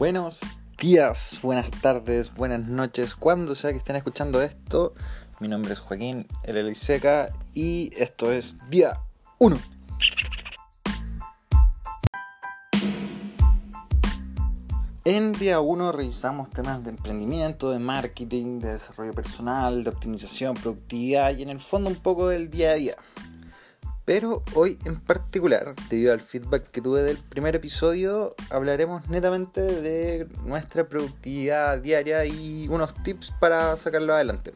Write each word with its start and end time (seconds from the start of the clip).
Buenos 0.00 0.40
días, 0.78 1.38
buenas 1.42 1.70
tardes, 1.82 2.34
buenas 2.34 2.66
noches, 2.66 3.14
cuando 3.14 3.54
sea 3.54 3.72
que 3.72 3.76
estén 3.76 3.96
escuchando 3.96 4.40
esto. 4.40 4.94
Mi 5.40 5.46
nombre 5.46 5.74
es 5.74 5.78
Joaquín 5.78 6.26
El 6.42 6.74
Seca 6.74 7.28
y 7.52 7.90
esto 7.98 8.32
es 8.32 8.56
día 8.70 8.98
1. 9.40 9.58
En 15.04 15.32
día 15.32 15.60
1 15.60 15.92
revisamos 15.92 16.48
temas 16.48 16.82
de 16.82 16.88
emprendimiento, 16.88 17.70
de 17.70 17.78
marketing, 17.78 18.58
de 18.58 18.72
desarrollo 18.72 19.12
personal, 19.12 19.84
de 19.84 19.90
optimización, 19.90 20.54
productividad 20.54 21.36
y 21.36 21.42
en 21.42 21.50
el 21.50 21.60
fondo 21.60 21.90
un 21.90 21.96
poco 21.96 22.28
del 22.28 22.48
día 22.48 22.70
a 22.70 22.74
día. 22.74 22.96
Pero 24.10 24.42
hoy 24.54 24.76
en 24.86 24.98
particular, 24.98 25.76
debido 25.88 26.12
al 26.12 26.20
feedback 26.20 26.68
que 26.72 26.82
tuve 26.82 27.00
del 27.04 27.16
primer 27.16 27.54
episodio, 27.54 28.34
hablaremos 28.50 29.08
netamente 29.08 29.60
de 29.60 30.26
nuestra 30.44 30.82
productividad 30.82 31.78
diaria 31.78 32.24
y 32.24 32.66
unos 32.68 32.92
tips 33.04 33.32
para 33.38 33.76
sacarlo 33.76 34.12
adelante. 34.12 34.52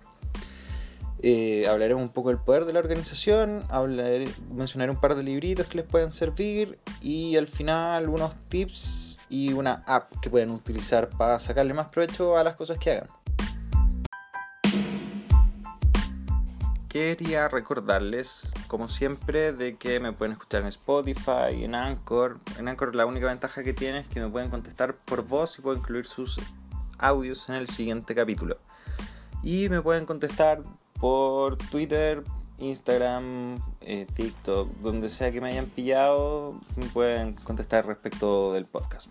Eh, 1.23 1.69
hablaremos 1.69 2.03
un 2.03 2.09
poco 2.09 2.31
del 2.31 2.39
poder 2.39 2.65
de 2.65 2.73
la 2.73 2.81
organización, 2.81 3.63
mencionaré 4.53 4.91
un 4.91 5.01
par 5.01 5.15
de 5.15 5.23
libritos 5.23 5.69
que 5.69 5.77
les 5.77 5.87
pueden 5.87 6.11
servir 6.11 6.81
y 7.01 7.37
al 7.37 7.47
final 7.47 8.09
unos 8.09 8.35
tips 8.49 9.21
y 9.29 9.53
una 9.53 9.85
app 9.87 10.19
que 10.21 10.31
pueden 10.31 10.51
utilizar 10.51 11.11
para 11.11 11.39
sacarle 11.39 11.75
más 11.75 11.91
provecho 11.91 12.37
a 12.37 12.43
las 12.43 12.57
cosas 12.57 12.77
que 12.79 12.91
hagan. 12.91 13.09
quería 16.95 17.49
recordarles, 17.49 18.47
como 18.75 18.89
siempre, 18.89 19.53
de 19.53 19.77
que 19.77 20.01
me 20.01 20.13
pueden 20.13 20.33
escuchar 20.33 20.63
en 20.63 20.67
Spotify, 20.67 21.63
en 21.63 21.77
Anchor. 21.77 22.41
En 22.59 22.67
Anchor 22.67 22.97
la 22.97 23.07
única 23.07 23.29
ventaja 23.29 23.63
que 23.63 23.73
tiene 23.73 24.01
es 24.01 24.09
que 24.09 24.19
me 24.19 24.29
pueden 24.29 24.51
contestar 24.51 24.97
por 24.97 25.25
voz 25.25 25.57
y 25.57 25.63
puedo 25.63 25.77
incluir 25.77 26.07
sus 26.07 26.41
audios 26.99 27.49
en 27.49 27.55
el 27.55 27.69
siguiente 27.69 28.17
capítulo. 28.17 28.59
Y 29.45 29.69
me 29.69 29.81
pueden 29.81 30.07
contestar 30.07 30.61
por 30.99 31.57
Twitter, 31.57 32.25
Instagram, 32.59 33.63
eh, 33.81 34.09
TikTok, 34.13 34.69
donde 34.79 35.09
sea 35.09 35.31
que 35.31 35.41
me 35.41 35.51
hayan 35.51 35.67
pillado, 35.67 36.59
me 36.75 36.87
pueden 36.87 37.35
contestar 37.35 37.87
respecto 37.87 38.55
del 38.55 38.65
podcast. 38.65 39.09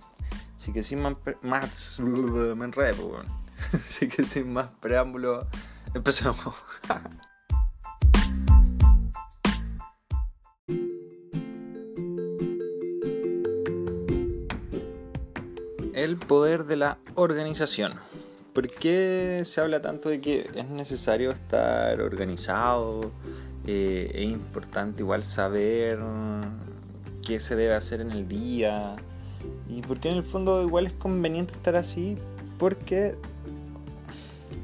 Así 0.57 0.73
que 0.73 0.83
sin 0.83 1.01
más, 1.01 1.15
más 1.41 1.99
me 2.01 2.69
Así 3.71 4.09
que 4.09 4.25
sin 4.25 4.51
más 4.51 4.67
preámbulo, 4.81 5.47
empecemos. 5.93 6.53
el 15.93 16.17
poder 16.17 16.65
de 16.65 16.75
la 16.75 16.97
organización. 17.15 17.93
¿Por 18.53 18.67
qué 18.67 19.41
se 19.45 19.61
habla 19.61 19.81
tanto 19.81 20.09
de 20.09 20.21
que 20.21 20.49
es 20.53 20.69
necesario 20.69 21.31
estar 21.31 21.99
organizado? 22.01 23.11
Eh, 23.65 24.11
es 24.13 24.25
importante 24.25 25.01
igual 25.01 25.23
saber 25.23 25.99
qué 27.25 27.39
se 27.39 27.55
debe 27.55 27.73
hacer 27.73 28.01
en 28.01 28.11
el 28.11 28.27
día. 28.27 28.95
Y 29.67 29.81
por 29.81 29.99
qué 29.99 30.09
en 30.09 30.17
el 30.17 30.23
fondo 30.23 30.61
igual 30.61 30.85
es 30.85 30.93
conveniente 30.93 31.53
estar 31.53 31.75
así. 31.75 32.17
Porque 32.59 33.15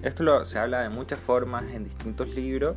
esto 0.04 0.24
lo, 0.24 0.46
se 0.46 0.60
habla 0.60 0.82
de 0.82 0.90
muchas 0.90 1.20
formas 1.20 1.66
en 1.72 1.84
distintos 1.84 2.30
libros. 2.30 2.76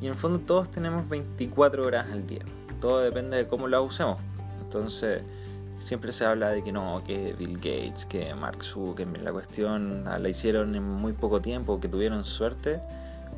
Y 0.00 0.06
en 0.06 0.12
el 0.12 0.18
fondo 0.18 0.38
todos 0.40 0.70
tenemos 0.70 1.08
24 1.08 1.86
horas 1.86 2.06
al 2.10 2.26
día. 2.26 2.42
Todo 2.80 3.00
depende 3.00 3.36
de 3.36 3.46
cómo 3.46 3.68
lo 3.68 3.82
usemos. 3.82 4.18
Entonces 4.62 5.22
siempre 5.82 6.12
se 6.12 6.24
habla 6.24 6.50
de 6.50 6.62
que 6.62 6.72
no, 6.72 7.02
que 7.04 7.34
Bill 7.38 7.56
Gates, 7.56 8.06
que 8.06 8.34
Mark 8.34 8.62
Zuckerberg, 8.64 9.22
la 9.22 9.32
cuestión 9.32 10.04
la 10.04 10.28
hicieron 10.28 10.74
en 10.74 10.82
muy 10.82 11.12
poco 11.12 11.40
tiempo, 11.40 11.80
que 11.80 11.88
tuvieron 11.88 12.24
suerte. 12.24 12.80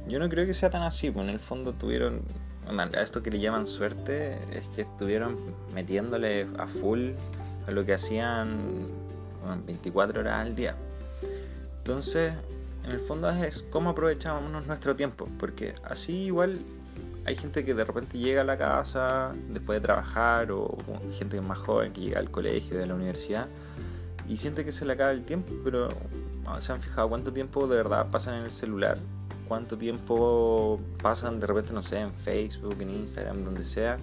Yo 0.07 0.19
no 0.19 0.29
creo 0.29 0.47
que 0.47 0.55
sea 0.55 0.71
tan 0.71 0.83
así, 0.83 1.11
pues 1.11 1.27
en 1.27 1.33
el 1.33 1.41
fondo 1.41 1.73
tuvieron, 1.73 2.23
a 2.69 3.01
esto 3.01 3.23
que 3.23 3.31
le 3.31 3.41
llaman 3.41 3.67
suerte, 3.67 4.39
es 4.53 4.69
que 4.69 4.83
estuvieron 4.83 5.37
metiéndole 5.75 6.47
a 6.59 6.67
full 6.67 7.11
a 7.67 7.71
lo 7.71 7.85
que 7.85 7.95
hacían 7.95 8.87
24 9.67 10.21
horas 10.21 10.47
al 10.47 10.55
día. 10.55 10.77
Entonces, 11.79 12.35
en 12.85 12.91
el 12.91 13.01
fondo 13.01 13.31
es 13.31 13.63
cómo 13.63 13.91
aprovechamos 13.91 14.67
nuestro 14.67 14.95
tiempo, 14.95 15.27
porque 15.39 15.75
así 15.85 16.25
igual 16.25 16.59
hay 17.27 17.37
gente 17.37 17.65
que 17.65 17.75
de 17.75 17.85
repente 17.85 18.19
llega 18.19 18.43
a 18.43 18.45
la 18.45 18.59
casa 18.59 19.33
después 19.49 19.81
de 19.81 19.81
trabajar 19.81 20.53
o 20.53 20.77
gente 21.19 21.41
más 21.41 21.59
joven 21.59 21.93
que 21.93 22.03
llega 22.03 22.21
al 22.21 22.31
colegio, 22.31 22.77
de 22.77 22.87
la 22.87 22.95
universidad 22.95 23.49
y 24.29 24.37
siente 24.37 24.65
que 24.65 24.73
se 24.73 24.85
le 24.85 24.95
acaba 24.95 25.11
el 25.11 25.25
tiempo, 25.25 25.53
pero 25.63 25.89
ah, 26.47 26.61
se 26.61 26.73
han 26.73 26.81
fijado 26.81 27.09
cuánto 27.09 27.33
tiempo 27.33 27.67
de 27.67 27.77
verdad 27.77 28.09
pasan 28.11 28.35
en 28.35 28.45
el 28.45 28.53
celular, 28.53 28.99
cuánto 29.47 29.77
tiempo 29.77 30.81
pasan 31.03 31.41
de 31.41 31.47
repente, 31.47 31.73
no 31.73 31.83
sé, 31.83 32.01
en 32.01 32.13
Facebook, 32.13 32.77
en 32.81 32.91
Instagram, 32.91 33.45
donde 33.45 33.65
sea. 33.65 33.99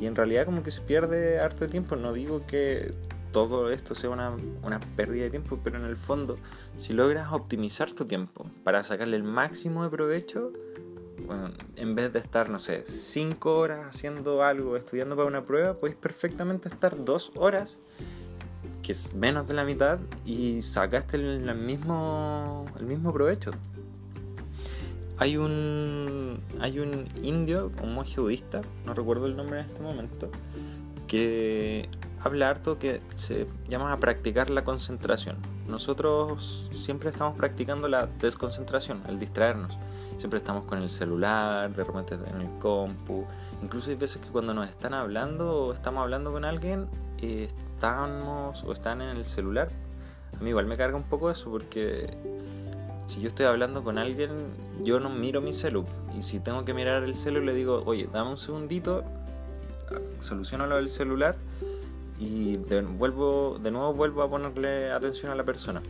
Y 0.00 0.06
en 0.06 0.16
realidad 0.16 0.44
como 0.44 0.62
que 0.64 0.72
se 0.72 0.80
pierde 0.80 1.38
harto 1.38 1.68
tiempo. 1.68 1.94
No 1.94 2.12
digo 2.12 2.44
que 2.46 2.92
todo 3.30 3.70
esto 3.70 3.94
sea 3.94 4.10
una, 4.10 4.32
una 4.62 4.80
pérdida 4.96 5.24
de 5.24 5.30
tiempo, 5.30 5.60
pero 5.62 5.78
en 5.78 5.84
el 5.84 5.96
fondo, 5.96 6.36
si 6.78 6.92
logras 6.92 7.32
optimizar 7.32 7.92
tu 7.92 8.04
tiempo 8.04 8.46
para 8.64 8.82
sacarle 8.82 9.16
el 9.16 9.22
máximo 9.22 9.84
de 9.84 9.90
provecho, 9.90 10.52
en 11.76 11.94
vez 11.94 12.12
de 12.12 12.18
estar, 12.18 12.50
no 12.50 12.58
sé, 12.58 12.84
5 12.86 13.56
horas 13.56 13.86
haciendo 13.88 14.42
algo, 14.42 14.76
estudiando 14.76 15.16
para 15.16 15.28
una 15.28 15.42
prueba, 15.42 15.74
puedes 15.74 15.96
perfectamente 15.96 16.68
estar 16.68 17.04
2 17.04 17.32
horas, 17.36 17.78
que 18.82 18.92
es 18.92 19.14
menos 19.14 19.48
de 19.48 19.54
la 19.54 19.64
mitad, 19.64 19.98
y 20.24 20.62
sacaste 20.62 21.16
el, 21.16 21.54
mismo, 21.54 22.66
el 22.78 22.86
mismo 22.86 23.12
provecho. 23.12 23.52
Hay 25.16 25.36
un, 25.36 26.40
hay 26.60 26.80
un 26.80 27.08
indio, 27.22 27.70
un 27.82 27.94
monje 27.94 28.20
budista, 28.20 28.62
no 28.84 28.94
recuerdo 28.94 29.26
el 29.26 29.36
nombre 29.36 29.60
en 29.60 29.66
este 29.66 29.80
momento, 29.80 30.30
que 31.06 31.88
habla 32.20 32.50
harto 32.50 32.78
que 32.78 33.00
se 33.14 33.46
llama 33.68 33.92
a 33.92 33.96
practicar 33.98 34.50
la 34.50 34.64
concentración. 34.64 35.36
Nosotros 35.68 36.70
siempre 36.74 37.10
estamos 37.10 37.36
practicando 37.36 37.86
la 37.86 38.06
desconcentración, 38.06 39.02
el 39.08 39.18
distraernos 39.18 39.78
siempre 40.16 40.38
estamos 40.38 40.64
con 40.64 40.82
el 40.82 40.90
celular, 40.90 41.72
de 41.72 41.84
repente 41.84 42.14
en 42.14 42.40
el 42.40 42.58
compu. 42.58 43.24
Incluso 43.62 43.90
hay 43.90 43.96
veces 43.96 44.20
que 44.20 44.28
cuando 44.28 44.54
nos 44.54 44.68
están 44.68 44.94
hablando 44.94 45.66
o 45.66 45.72
estamos 45.72 46.02
hablando 46.02 46.32
con 46.32 46.44
alguien, 46.44 46.86
eh, 47.18 47.48
estamos 47.74 48.62
o 48.64 48.72
están 48.72 49.00
en 49.00 49.16
el 49.16 49.24
celular. 49.24 49.68
A 50.38 50.42
mí 50.42 50.50
igual 50.50 50.66
me 50.66 50.76
carga 50.76 50.96
un 50.96 51.04
poco 51.04 51.30
eso 51.30 51.50
porque 51.50 52.10
si 53.06 53.20
yo 53.20 53.28
estoy 53.28 53.46
hablando 53.46 53.84
con 53.84 53.98
alguien, 53.98 54.30
yo 54.82 55.00
no 55.00 55.10
miro 55.10 55.40
mi 55.40 55.52
celu. 55.52 55.84
Y 56.16 56.22
si 56.22 56.40
tengo 56.40 56.64
que 56.64 56.74
mirar 56.74 57.04
el 57.04 57.16
celu, 57.16 57.40
le 57.40 57.54
digo, 57.54 57.82
oye, 57.86 58.08
dame 58.12 58.30
un 58.30 58.38
segundito, 58.38 59.04
soluciono 60.20 60.66
lo 60.66 60.76
del 60.76 60.88
celular 60.88 61.36
y 62.18 62.56
vuelvo, 62.56 63.58
de 63.62 63.70
nuevo 63.70 63.92
vuelvo 63.92 64.22
a 64.22 64.30
ponerle 64.30 64.90
atención 64.92 65.32
a 65.32 65.34
la 65.34 65.44
persona. 65.44 65.82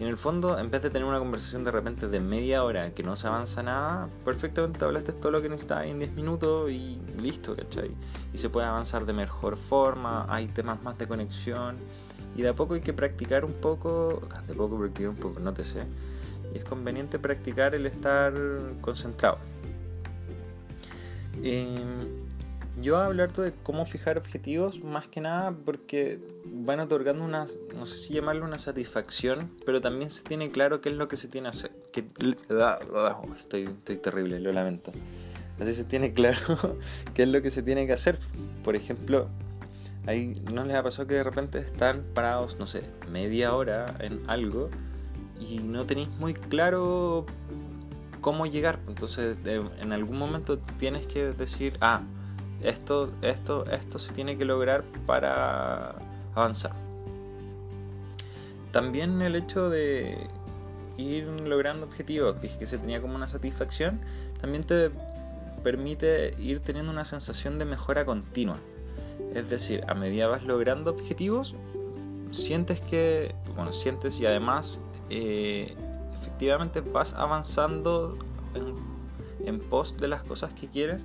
Y 0.00 0.02
en 0.02 0.08
el 0.08 0.16
fondo, 0.16 0.58
en 0.58 0.70
vez 0.70 0.80
de 0.80 0.88
tener 0.88 1.06
una 1.06 1.18
conversación 1.18 1.62
de 1.62 1.70
repente 1.70 2.08
de 2.08 2.20
media 2.20 2.64
hora 2.64 2.94
que 2.94 3.02
no 3.02 3.16
se 3.16 3.26
avanza 3.26 3.62
nada, 3.62 4.08
perfectamente 4.24 4.82
hablaste 4.82 5.12
todo 5.12 5.30
lo 5.30 5.42
que 5.42 5.50
necesitas 5.50 5.84
en 5.84 5.98
10 5.98 6.12
minutos 6.12 6.70
y 6.70 6.98
listo, 7.18 7.54
¿cachai? 7.54 7.90
Y 8.32 8.38
se 8.38 8.48
puede 8.48 8.66
avanzar 8.66 9.04
de 9.04 9.12
mejor 9.12 9.58
forma, 9.58 10.24
hay 10.30 10.46
temas 10.46 10.82
más 10.82 10.96
de 10.96 11.06
conexión. 11.06 11.76
Y 12.34 12.40
de 12.40 12.48
a 12.48 12.54
poco 12.54 12.72
hay 12.72 12.80
que 12.80 12.94
practicar 12.94 13.44
un 13.44 13.52
poco, 13.52 14.22
de 14.48 14.54
poco 14.54 14.78
practicar 14.78 15.10
un 15.10 15.16
poco, 15.16 15.38
no 15.38 15.52
te 15.52 15.66
sé. 15.66 15.82
Y 16.54 16.56
es 16.56 16.64
conveniente 16.64 17.18
practicar 17.18 17.74
el 17.74 17.84
estar 17.84 18.32
concentrado. 18.80 19.36
Eh, 21.42 21.76
yo 22.80 22.94
voy 22.94 23.02
a 23.02 23.06
hablar 23.06 23.32
de 23.32 23.52
cómo 23.62 23.84
fijar 23.84 24.18
objetivos 24.18 24.82
más 24.82 25.06
que 25.08 25.20
nada 25.20 25.52
porque 25.52 26.20
van 26.46 26.80
otorgando 26.80 27.24
una, 27.24 27.46
no 27.74 27.86
sé 27.86 27.98
si 27.98 28.14
llamarlo 28.14 28.44
una 28.44 28.58
satisfacción, 28.58 29.50
pero 29.66 29.80
también 29.80 30.10
se 30.10 30.22
tiene 30.22 30.50
claro 30.50 30.80
qué 30.80 30.88
es 30.88 30.96
lo 30.96 31.08
que 31.08 31.16
se 31.16 31.28
tiene 31.28 31.50
que 31.50 31.56
hacer. 31.56 31.70
Que, 31.92 32.04
estoy, 33.36 33.64
estoy 33.64 33.96
terrible, 33.96 34.40
lo 34.40 34.52
lamento. 34.52 34.92
Así 35.60 35.74
se 35.74 35.84
tiene 35.84 36.12
claro 36.14 36.76
qué 37.14 37.24
es 37.24 37.28
lo 37.28 37.42
que 37.42 37.50
se 37.50 37.62
tiene 37.62 37.86
que 37.86 37.92
hacer. 37.92 38.18
Por 38.64 38.76
ejemplo, 38.76 39.28
ahí 40.06 40.42
no 40.52 40.64
les 40.64 40.76
ha 40.76 40.82
pasado 40.82 41.06
que 41.06 41.14
de 41.14 41.24
repente 41.24 41.58
están 41.58 42.04
parados, 42.14 42.58
no 42.58 42.66
sé, 42.66 42.84
media 43.10 43.54
hora 43.54 43.94
en 44.00 44.22
algo 44.28 44.70
y 45.38 45.58
no 45.58 45.86
tenéis 45.86 46.08
muy 46.18 46.34
claro 46.34 47.26
cómo 48.20 48.46
llegar. 48.46 48.78
Entonces, 48.88 49.36
en 49.44 49.92
algún 49.92 50.18
momento 50.18 50.58
tienes 50.78 51.06
que 51.06 51.32
decir, 51.32 51.76
ah, 51.80 52.02
esto, 52.62 53.10
esto, 53.22 53.64
esto 53.70 53.98
se 53.98 54.12
tiene 54.12 54.36
que 54.36 54.44
lograr 54.44 54.84
para 55.06 55.94
avanzar. 56.34 56.72
También 58.72 59.20
el 59.22 59.34
hecho 59.34 59.68
de 59.68 60.28
ir 60.96 61.24
logrando 61.24 61.86
objetivos, 61.86 62.40
dije 62.40 62.58
que 62.58 62.66
se 62.66 62.78
tenía 62.78 63.00
como 63.00 63.14
una 63.14 63.28
satisfacción, 63.28 64.00
también 64.40 64.64
te 64.64 64.90
permite 65.62 66.34
ir 66.38 66.60
teniendo 66.60 66.92
una 66.92 67.04
sensación 67.04 67.58
de 67.58 67.64
mejora 67.64 68.04
continua. 68.04 68.56
Es 69.34 69.48
decir, 69.48 69.84
a 69.88 69.94
medida 69.94 70.28
vas 70.28 70.44
logrando 70.44 70.90
objetivos, 70.90 71.54
sientes 72.30 72.80
que, 72.80 73.34
bueno, 73.54 73.72
sientes 73.72 74.20
y 74.20 74.26
además 74.26 74.78
eh, 75.08 75.74
efectivamente 76.18 76.80
vas 76.80 77.14
avanzando 77.14 78.16
en, 78.54 78.74
en 79.46 79.58
pos 79.60 79.96
de 79.96 80.08
las 80.08 80.22
cosas 80.22 80.52
que 80.52 80.68
quieres, 80.68 81.04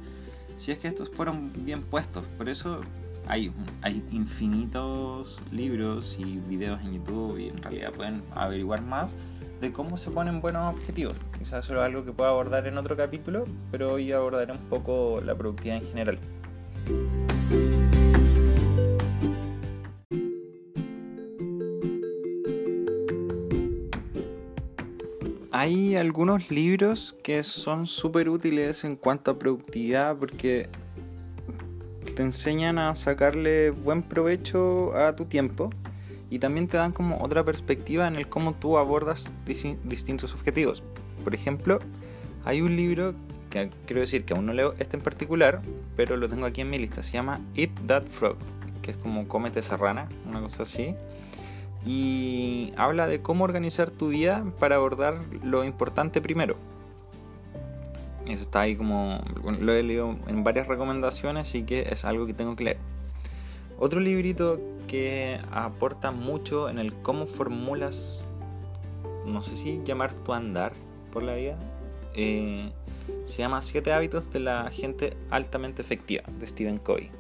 si 0.58 0.72
es 0.72 0.78
que 0.78 0.88
estos 0.88 1.10
fueron 1.10 1.52
bien 1.66 1.82
puestos. 1.82 2.26
Por 2.38 2.50
eso 2.50 2.82
hay, 3.28 3.52
hay 3.82 4.04
infinitos 4.12 5.40
libros 5.52 6.16
y 6.20 6.40
videos 6.40 6.82
en 6.84 6.94
YouTube 6.94 7.38
y 7.40 7.50
en 7.50 7.62
realidad 7.62 7.92
pueden 7.92 8.24
averiguar 8.34 8.82
más 8.82 9.12
de 9.62 9.72
cómo 9.72 9.98
se 9.98 10.12
ponen 10.12 10.42
buenos 10.42 10.74
objetivos. 10.74 11.16
Quizás 11.38 11.66
eso 11.66 11.76
es 11.76 11.82
algo 11.82 12.06
que 12.06 12.12
puedo 12.12 12.30
abordar 12.30 12.68
en 12.68 12.78
otro 12.78 12.96
capítulo, 12.96 13.46
pero 13.72 13.94
hoy 13.94 14.12
abordaré 14.12 14.52
un 14.52 14.70
poco 14.70 15.22
la 15.24 15.36
productividad 15.36 15.78
en 15.78 15.88
general. 15.88 16.20
Hay 25.66 25.96
algunos 25.96 26.52
libros 26.52 27.16
que 27.24 27.42
son 27.42 27.88
súper 27.88 28.30
útiles 28.30 28.84
en 28.84 28.96
cuanto 28.96 29.32
a 29.32 29.40
productividad 29.40 30.16
porque 30.16 30.70
te 32.16 32.22
enseñan 32.22 32.78
a 32.78 32.94
sacarle 32.94 33.72
buen 33.72 34.04
provecho 34.04 34.96
a 34.96 35.16
tu 35.16 35.26
tiempo 35.26 35.72
y 36.30 36.38
también 36.38 36.68
te 36.68 36.78
dan 36.78 36.92
como 36.92 37.18
otra 37.20 37.44
perspectiva 37.44 38.08
en 38.08 38.16
el 38.16 38.30
cómo 38.30 38.54
tú 38.54 38.78
abordas 38.78 39.32
distintos 39.44 40.36
objetivos. 40.36 40.84
Por 41.24 41.34
ejemplo, 41.34 41.80
hay 42.44 42.62
un 42.62 42.76
libro 42.76 43.16
que 43.50 43.72
quiero 43.88 44.02
decir 44.02 44.24
que 44.24 44.36
aún 44.36 44.46
no 44.46 44.54
leo 44.54 44.76
este 44.78 44.98
en 44.98 45.02
particular, 45.02 45.64
pero 45.96 46.16
lo 46.16 46.30
tengo 46.30 46.46
aquí 46.46 46.62
en 46.62 46.70
mi 46.70 46.78
lista. 46.78 47.02
Se 47.02 47.14
llama 47.14 47.42
Eat 47.56 47.72
That 47.88 48.04
Frog, 48.04 48.38
que 48.84 48.92
es 48.92 48.98
como 48.98 49.28
cómete 49.28 49.62
esa 49.62 49.78
rana, 49.78 50.10
una 50.30 50.42
cosa 50.42 50.62
así. 50.62 50.94
Y 51.86 52.74
habla 52.78 53.08
de 53.08 53.22
cómo 53.22 53.44
organizar 53.44 53.92
tu 53.92 54.10
día 54.10 54.44
para 54.60 54.76
abordar 54.76 55.18
lo 55.44 55.64
importante 55.64 56.20
primero. 56.22 56.56
Eso 58.28 58.42
está 58.42 58.62
ahí 58.62 58.76
como. 58.76 59.24
Lo 59.60 59.72
he 59.72 59.84
leído 59.84 60.16
en 60.28 60.44
varias 60.44 60.68
recomendaciones 60.68 61.54
y 61.54 61.64
que 61.64 61.82
es 61.92 62.06
algo 62.06 62.26
que 62.26 62.34
tengo 62.34 62.56
que 62.56 62.64
leer. 62.64 62.78
Otro 63.78 64.00
librito 64.00 64.60
que 64.88 65.40
aporta 65.52 66.12
mucho 66.12 66.70
en 66.70 66.80
el 66.80 66.94
cómo 66.94 67.28
formulas, 67.28 68.26
no 69.26 69.42
sé 69.42 69.58
si 69.58 69.82
llamar 69.84 70.14
tu 70.14 70.34
andar 70.34 70.74
por 71.12 71.24
la 71.24 71.36
vida, 71.36 71.58
eh, 72.16 72.72
se 73.26 73.40
llama 73.40 73.62
Siete 73.62 73.94
hábitos 73.94 74.32
de 74.32 74.40
la 74.40 74.72
gente 74.72 75.18
altamente 75.30 75.82
efectiva, 75.82 76.24
de 76.40 76.48
Stephen 76.48 76.80
Covey. 76.80 77.12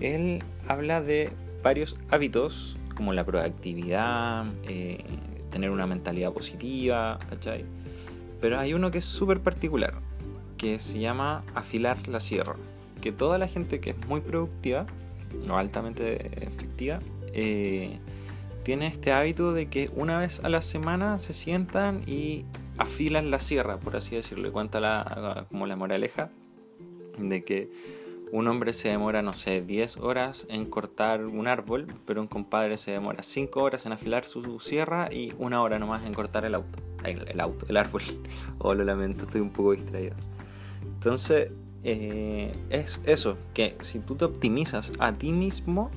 Él 0.00 0.42
habla 0.66 1.00
de 1.00 1.30
varios 1.62 1.96
hábitos 2.10 2.76
como 2.96 3.12
la 3.12 3.24
proactividad, 3.24 4.46
eh, 4.64 5.04
tener 5.50 5.70
una 5.70 5.86
mentalidad 5.86 6.32
positiva, 6.32 7.18
¿cachai? 7.30 7.64
Pero 8.40 8.58
hay 8.58 8.74
uno 8.74 8.90
que 8.90 8.98
es 8.98 9.04
súper 9.04 9.40
particular, 9.40 9.94
que 10.58 10.78
se 10.78 10.98
llama 10.98 11.44
afilar 11.54 12.08
la 12.08 12.20
sierra. 12.20 12.56
Que 13.00 13.12
toda 13.12 13.38
la 13.38 13.46
gente 13.46 13.78
que 13.78 13.90
es 13.90 14.06
muy 14.08 14.20
productiva 14.20 14.86
o 15.48 15.56
altamente 15.56 16.44
efectiva 16.46 16.98
eh, 17.32 17.98
tiene 18.62 18.86
este 18.86 19.12
hábito 19.12 19.52
de 19.52 19.68
que 19.68 19.90
una 19.94 20.18
vez 20.18 20.40
a 20.40 20.48
la 20.48 20.62
semana 20.62 21.18
se 21.18 21.32
sientan 21.32 22.02
y 22.06 22.44
afilan 22.78 23.30
la 23.30 23.38
sierra, 23.38 23.78
por 23.78 23.96
así 23.96 24.16
decirlo. 24.16 24.52
Cuenta 24.52 24.80
la, 24.80 25.46
como 25.48 25.66
la 25.66 25.76
moraleja 25.76 26.30
de 27.18 27.44
que 27.44 27.70
un 28.32 28.48
hombre 28.48 28.72
se 28.72 28.88
demora, 28.88 29.22
no 29.22 29.32
sé, 29.34 29.62
10 29.62 29.98
horas 29.98 30.46
en 30.50 30.66
cortar 30.66 31.24
un 31.24 31.46
árbol, 31.46 31.86
pero 32.06 32.20
un 32.20 32.26
compadre 32.26 32.76
se 32.76 32.90
demora 32.90 33.22
5 33.22 33.62
horas 33.62 33.86
en 33.86 33.92
afilar 33.92 34.24
su 34.24 34.58
sierra 34.60 35.08
y 35.12 35.32
una 35.38 35.62
hora 35.62 35.78
nomás 35.78 36.04
en 36.04 36.14
cortar 36.14 36.44
el 36.44 36.54
auto. 36.54 36.78
El, 37.04 37.40
auto, 37.40 37.66
el 37.68 37.76
árbol. 37.76 38.02
Oh, 38.58 38.74
lo 38.74 38.84
lamento, 38.84 39.26
estoy 39.26 39.40
un 39.40 39.50
poco 39.50 39.72
distraído. 39.72 40.16
Entonces, 40.82 41.52
eh, 41.84 42.52
es 42.70 43.00
eso, 43.04 43.36
que 43.54 43.76
si 43.80 44.00
tú 44.00 44.16
te 44.16 44.24
optimizas 44.24 44.92
a 44.98 45.12
ti 45.12 45.30
mismo, 45.30 45.90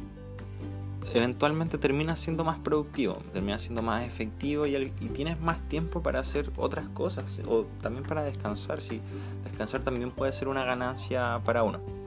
eventualmente 1.13 1.77
terminas 1.77 2.19
siendo 2.19 2.43
más 2.43 2.59
productivo, 2.59 3.23
terminas 3.33 3.63
siendo 3.63 3.81
más 3.81 4.03
efectivo 4.03 4.67
y, 4.67 4.91
tienes 5.13 5.39
más 5.39 5.67
tiempo 5.67 6.03
para 6.03 6.19
hacer 6.19 6.51
otras 6.57 6.87
cosas 6.89 7.39
o 7.47 7.65
también 7.81 8.05
para 8.05 8.23
descansar. 8.23 8.81
Si 8.81 9.01
descansar 9.43 9.81
también 9.81 10.11
puede 10.11 10.31
ser 10.31 10.47
una 10.47 10.63
ganancia 10.63 11.41
para 11.43 11.63
uno. 11.63 11.98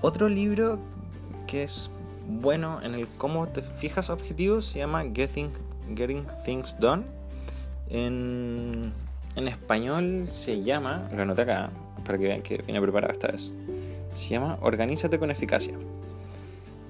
Otro 0.00 0.28
libro 0.28 0.78
que 1.46 1.64
es 1.64 1.90
bueno 2.28 2.80
en 2.82 2.94
el 2.94 3.08
cómo 3.16 3.48
te 3.48 3.62
fijas 3.62 4.10
objetivos 4.10 4.66
se 4.66 4.78
llama 4.78 5.04
Getting, 5.12 5.50
Getting 5.96 6.26
Things 6.44 6.76
Done. 6.78 7.04
En, 7.88 8.92
en 9.34 9.48
español 9.48 10.28
se 10.30 10.62
llama, 10.62 11.08
lo 11.14 11.22
anoté 11.22 11.42
acá 11.42 11.70
para 12.04 12.18
que 12.18 12.24
vean 12.24 12.42
que 12.42 12.58
viene 12.58 12.80
preparado 12.80 13.12
esta 13.12 13.28
vez. 13.28 13.52
Se 14.12 14.28
llama 14.28 14.58
Organízate 14.60 15.18
con 15.18 15.30
eficacia. 15.30 15.74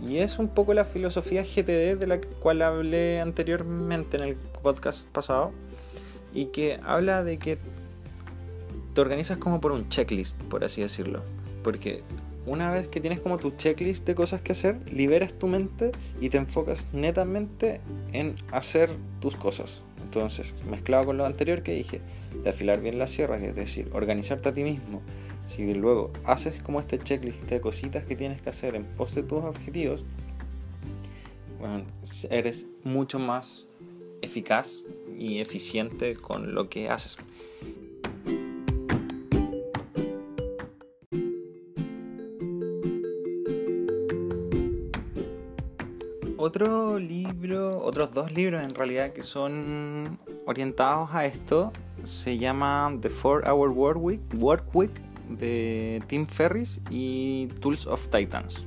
Y 0.06 0.18
es 0.18 0.38
un 0.38 0.48
poco 0.48 0.74
la 0.74 0.84
filosofía 0.84 1.42
GTD 1.42 1.98
de 1.98 2.06
la 2.06 2.20
cual 2.20 2.62
hablé 2.62 3.20
anteriormente 3.20 4.16
en 4.16 4.22
el 4.22 4.36
podcast 4.36 5.08
pasado. 5.08 5.52
Y 6.32 6.46
que 6.46 6.78
habla 6.84 7.24
de 7.24 7.38
que 7.38 7.58
te 8.94 9.00
organizas 9.00 9.38
como 9.38 9.60
por 9.60 9.72
un 9.72 9.88
checklist, 9.88 10.40
por 10.44 10.62
así 10.62 10.82
decirlo. 10.82 11.22
Porque 11.64 12.02
una 12.48 12.72
vez 12.72 12.88
que 12.88 13.00
tienes 13.00 13.20
como 13.20 13.38
tu 13.38 13.50
checklist 13.50 14.06
de 14.06 14.14
cosas 14.14 14.40
que 14.40 14.52
hacer, 14.52 14.80
liberas 14.92 15.32
tu 15.34 15.46
mente 15.46 15.92
y 16.20 16.30
te 16.30 16.38
enfocas 16.38 16.88
netamente 16.92 17.80
en 18.12 18.34
hacer 18.50 18.90
tus 19.20 19.36
cosas. 19.36 19.82
Entonces, 20.02 20.54
mezclado 20.68 21.06
con 21.06 21.18
lo 21.18 21.26
anterior 21.26 21.62
que 21.62 21.74
dije, 21.74 22.00
de 22.42 22.50
afilar 22.50 22.80
bien 22.80 22.98
las 22.98 23.10
sierras, 23.10 23.42
es 23.42 23.54
decir, 23.54 23.90
organizarte 23.92 24.48
a 24.48 24.54
ti 24.54 24.64
mismo, 24.64 25.02
si 25.46 25.74
luego 25.74 26.10
haces 26.24 26.62
como 26.62 26.80
este 26.80 26.98
checklist 26.98 27.42
de 27.42 27.60
cositas 27.60 28.04
que 28.04 28.16
tienes 28.16 28.40
que 28.40 28.50
hacer 28.50 28.74
en 28.74 28.84
pos 28.84 29.14
de 29.14 29.22
tus 29.22 29.44
objetivos, 29.44 30.04
bueno, 31.58 31.84
eres 32.30 32.68
mucho 32.84 33.18
más 33.18 33.68
eficaz 34.22 34.82
y 35.18 35.40
eficiente 35.40 36.16
con 36.16 36.54
lo 36.54 36.68
que 36.68 36.88
haces. 36.88 37.18
Otro 46.48 46.98
libro, 46.98 47.78
otros 47.84 48.14
dos 48.14 48.32
libros 48.32 48.64
en 48.64 48.74
realidad 48.74 49.12
que 49.12 49.22
son 49.22 50.18
orientados 50.46 51.10
a 51.12 51.26
esto, 51.26 51.74
se 52.04 52.38
llama 52.38 52.90
The 53.02 53.10
4 53.10 53.42
Hour 53.52 53.68
Work 53.68 54.02
Week, 54.02 54.20
Work 54.38 54.74
Week 54.74 54.90
de 55.28 56.02
Tim 56.06 56.26
Ferris 56.26 56.80
y 56.88 57.48
Tools 57.60 57.86
of 57.86 58.08
Titans, 58.08 58.64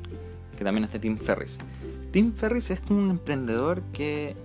que 0.56 0.64
también 0.64 0.84
es 0.84 0.94
de 0.94 1.00
Tim 1.00 1.18
Ferris. 1.18 1.58
Tim 2.12 2.32
Ferris 2.34 2.70
es 2.70 2.80
un 2.92 3.10
emprendedor 3.10 3.82
que 3.94 4.36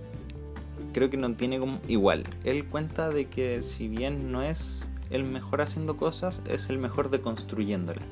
creo 0.91 1.11
que 1.11 1.17
no 1.17 1.31
tiene 1.33 1.59
como 1.59 1.79
igual. 1.87 2.23
Él 2.43 2.65
cuenta 2.65 3.09
de 3.09 3.27
que 3.27 3.61
si 3.61 3.87
bien 3.87 4.31
no 4.31 4.41
es 4.41 4.89
el 5.11 5.23
mejor 5.23 5.61
haciendo 5.61 5.95
cosas, 5.95 6.41
es 6.49 6.69
el 6.69 6.79
mejor 6.79 7.11
deconstruyéndolas. 7.11 8.03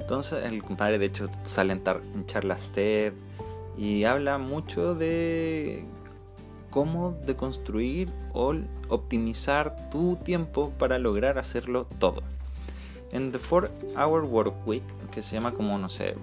Entonces 0.00 0.46
el 0.46 0.62
compadre 0.62 0.98
de 0.98 1.04
hecho 1.04 1.28
sale 1.44 1.74
en 1.74 2.24
charlas 2.24 2.60
TED, 2.72 3.12
y 3.76 4.04
habla 4.04 4.38
mucho 4.38 4.94
de 4.94 5.84
cómo 6.70 7.12
deconstruir 7.26 8.10
o 8.32 8.54
optimizar 8.88 9.90
tu 9.90 10.16
tiempo 10.16 10.72
para 10.78 10.98
lograr 10.98 11.38
hacerlo 11.38 11.86
todo. 11.98 12.22
En 13.12 13.30
The 13.30 13.38
4 13.38 13.70
Hour 13.96 14.24
Work 14.24 14.66
Week, 14.66 14.82
que 15.12 15.20
se 15.20 15.36
llama 15.36 15.52
como, 15.52 15.76
no 15.76 15.90
sé, 15.90 16.14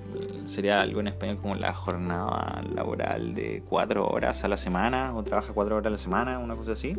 sería 0.46 0.82
algo 0.82 1.00
en 1.00 1.08
español 1.08 1.38
como 1.38 1.54
la 1.54 1.72
jornada 1.74 2.64
laboral 2.74 3.36
de 3.36 3.64
4 3.70 4.08
horas 4.08 4.44
a 4.44 4.48
la 4.48 4.58
semana, 4.58 5.16
o 5.16 5.24
trabaja 5.24 5.54
4 5.54 5.76
horas 5.76 5.86
a 5.86 5.92
la 5.92 5.98
semana, 5.98 6.40
una 6.40 6.56
cosa 6.56 6.72
así, 6.72 6.98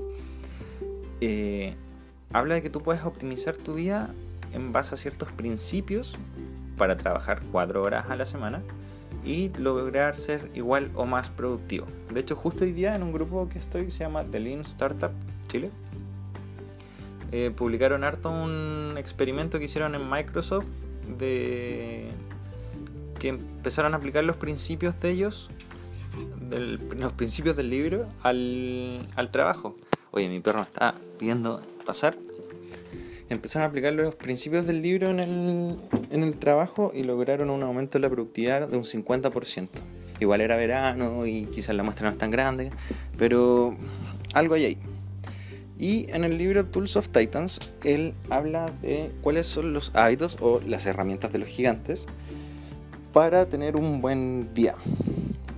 eh, 1.21 1.75
habla 2.33 2.55
de 2.55 2.63
que 2.63 2.71
tú 2.71 2.83
puedes 2.83 3.05
optimizar 3.05 3.57
tu 3.57 3.75
día 3.75 4.09
en 4.53 4.73
base 4.73 4.95
a 4.95 4.99
ciertos 4.99 5.33
principios 5.33 6.17
para 6.79 6.97
trabajar 6.97 7.43
4 7.51 7.83
horas 7.83 8.07
a 8.11 8.17
la 8.17 8.27
semana 8.27 8.63
y 9.25 9.51
lograr 9.59 10.17
ser 10.17 10.51
igual 10.55 10.91
o 10.95 11.07
más 11.07 11.31
productivo. 11.31 11.87
De 12.13 12.21
hecho, 12.21 12.37
justo 12.37 12.65
hoy 12.65 12.73
día 12.73 12.95
en 12.95 13.03
un 13.03 13.13
grupo 13.13 13.49
que 13.49 13.59
estoy, 13.59 13.91
se 13.91 13.99
llama 13.99 14.25
The 14.25 14.41
Lean 14.41 14.61
Startup 14.61 15.13
Chile, 15.49 15.71
eh, 17.33 17.53
publicaron 17.55 18.03
harto 18.03 18.31
un 18.31 18.95
experimento 18.97 19.59
que 19.59 19.67
hicieron 19.67 19.95
en 19.95 20.09
Microsoft 20.09 20.67
de 21.19 22.11
que 23.19 23.29
empezaron 23.29 23.93
a 23.95 23.99
aplicar 23.99 24.25
los 24.25 24.37
principios 24.37 24.99
de 25.01 25.11
ellos, 25.11 25.51
los 26.97 27.13
principios 27.13 27.57
del 27.57 27.69
libro, 27.69 28.07
al, 28.23 29.07
al 29.15 29.31
trabajo. 29.31 29.77
Oye, 30.11 30.29
mi 30.29 30.41
perro 30.41 30.59
me 30.59 30.63
está 30.63 30.95
pidiendo 31.19 31.61
pasar 31.85 32.17
empezaron 33.31 33.65
a 33.65 33.69
aplicar 33.69 33.93
los 33.93 34.15
principios 34.17 34.67
del 34.67 34.83
libro 34.83 35.09
en 35.09 35.21
el, 35.21 35.79
en 36.11 36.23
el 36.23 36.35
trabajo 36.35 36.93
y 36.95 37.05
lograron 37.05 37.49
un 37.49 37.63
aumento 37.63 37.99
de 37.99 38.03
la 38.03 38.11
productividad 38.11 38.69
de 38.69 38.77
un 38.77 38.85
50%. 38.85 39.69
igual 40.19 40.41
era 40.41 40.57
verano 40.57 41.25
y 41.27 41.47
quizás 41.47 41.75
la 41.77 41.83
muestra 41.83 42.07
no 42.09 42.13
es 42.13 42.19
tan 42.19 42.31
grande, 42.31 42.71
pero 43.17 43.77
algo 44.35 44.55
hay 44.55 44.65
ahí. 44.65 44.79
Y 45.79 46.11
en 46.11 46.25
el 46.25 46.37
libro 46.37 46.67
Tools 46.67 46.97
of 46.97 47.09
Titans, 47.09 47.59
él 47.85 48.13
habla 48.29 48.71
de 48.83 49.13
cuáles 49.23 49.47
son 49.47 49.73
los 49.73 49.93
hábitos 49.95 50.37
o 50.41 50.61
las 50.61 50.85
herramientas 50.85 51.33
de 51.33 51.39
los 51.39 51.49
gigantes 51.49 52.07
para 53.15 53.47
tener 53.47 53.77
un 53.77 54.03
buen 54.03 54.53
día. 54.53 54.75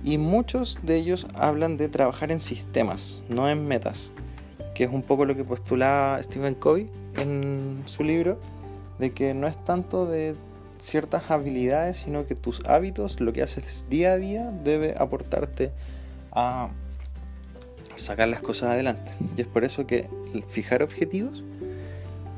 Y 0.03 0.17
muchos 0.17 0.79
de 0.83 0.95
ellos 0.97 1.27
hablan 1.33 1.75
de 1.75 1.89
trabajar 1.89 2.31
en 2.31 2.39
sistemas, 2.39 3.23
no 3.29 3.49
en 3.49 3.67
metas, 3.67 4.11
que 4.75 4.85
es 4.85 4.91
un 4.91 5.01
poco 5.01 5.25
lo 5.25 5.35
que 5.35 5.43
postulaba 5.43 6.21
Stephen 6.21 6.55
Covey 6.55 6.87
en 7.17 7.83
su 7.85 8.03
libro, 8.03 8.39
de 8.99 9.11
que 9.11 9.33
no 9.33 9.47
es 9.47 9.63
tanto 9.63 10.05
de 10.05 10.35
ciertas 10.77 11.31
habilidades, 11.31 11.97
sino 11.97 12.25
que 12.25 12.35
tus 12.35 12.65
hábitos, 12.65 13.21
lo 13.21 13.33
que 13.33 13.41
haces 13.41 13.85
día 13.89 14.13
a 14.13 14.17
día, 14.17 14.51
debe 14.63 14.95
aportarte 14.97 15.71
a 16.31 16.69
sacar 17.95 18.27
las 18.27 18.41
cosas 18.41 18.71
adelante. 18.71 19.11
Y 19.37 19.41
es 19.41 19.47
por 19.47 19.63
eso 19.63 19.87
que 19.87 20.09
fijar 20.49 20.83
objetivos 20.83 21.43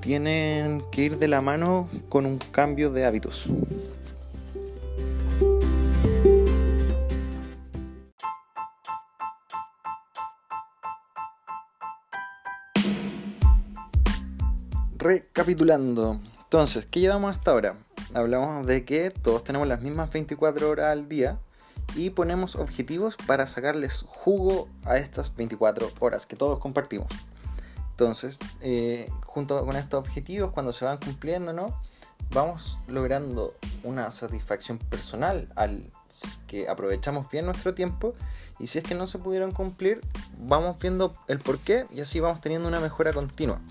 tienen 0.01 0.83
que 0.91 1.01
ir 1.01 1.17
de 1.17 1.27
la 1.27 1.41
mano 1.41 1.89
con 2.09 2.27
un 2.27 2.37
cambio 2.37 2.91
de 2.91 3.05
hábitos. 3.05 3.47
Recapitulando, 15.05 16.19
entonces, 16.45 16.87
¿qué 16.87 16.99
llevamos 16.99 17.35
hasta 17.35 17.51
ahora? 17.51 17.77
Hablamos 18.15 18.65
de 18.65 18.85
que 18.85 19.11
todos 19.11 19.43
tenemos 19.43 19.67
las 19.67 19.83
mismas 19.83 20.09
24 20.09 20.67
horas 20.67 20.91
al 20.91 21.07
día 21.07 21.37
y 21.93 22.09
ponemos 22.09 22.55
objetivos 22.55 23.15
para 23.27 23.45
sacarles 23.45 24.03
jugo 24.07 24.67
a 24.83 24.97
estas 24.97 25.35
24 25.35 25.91
horas 25.99 26.25
que 26.25 26.35
todos 26.35 26.57
compartimos. 26.57 27.05
Entonces, 27.91 28.39
eh, 28.61 29.11
junto 29.27 29.63
con 29.63 29.75
estos 29.75 29.99
objetivos, 29.99 30.51
cuando 30.51 30.73
se 30.73 30.85
van 30.85 30.97
cumpliendo, 30.97 31.53
¿no? 31.53 31.79
Vamos 32.31 32.79
logrando 32.87 33.53
una 33.83 34.09
satisfacción 34.09 34.79
personal 34.79 35.49
al 35.55 35.91
que 36.47 36.67
aprovechamos 36.67 37.29
bien 37.29 37.45
nuestro 37.45 37.75
tiempo 37.75 38.15
y 38.57 38.65
si 38.65 38.79
es 38.79 38.83
que 38.83 38.95
no 38.95 39.05
se 39.05 39.19
pudieron 39.19 39.51
cumplir, 39.51 40.01
vamos 40.39 40.79
viendo 40.79 41.13
el 41.27 41.37
por 41.37 41.59
qué 41.59 41.85
y 41.91 42.01
así 42.01 42.19
vamos 42.19 42.41
teniendo 42.41 42.67
una 42.67 42.79
mejora 42.79 43.13
continua 43.13 43.61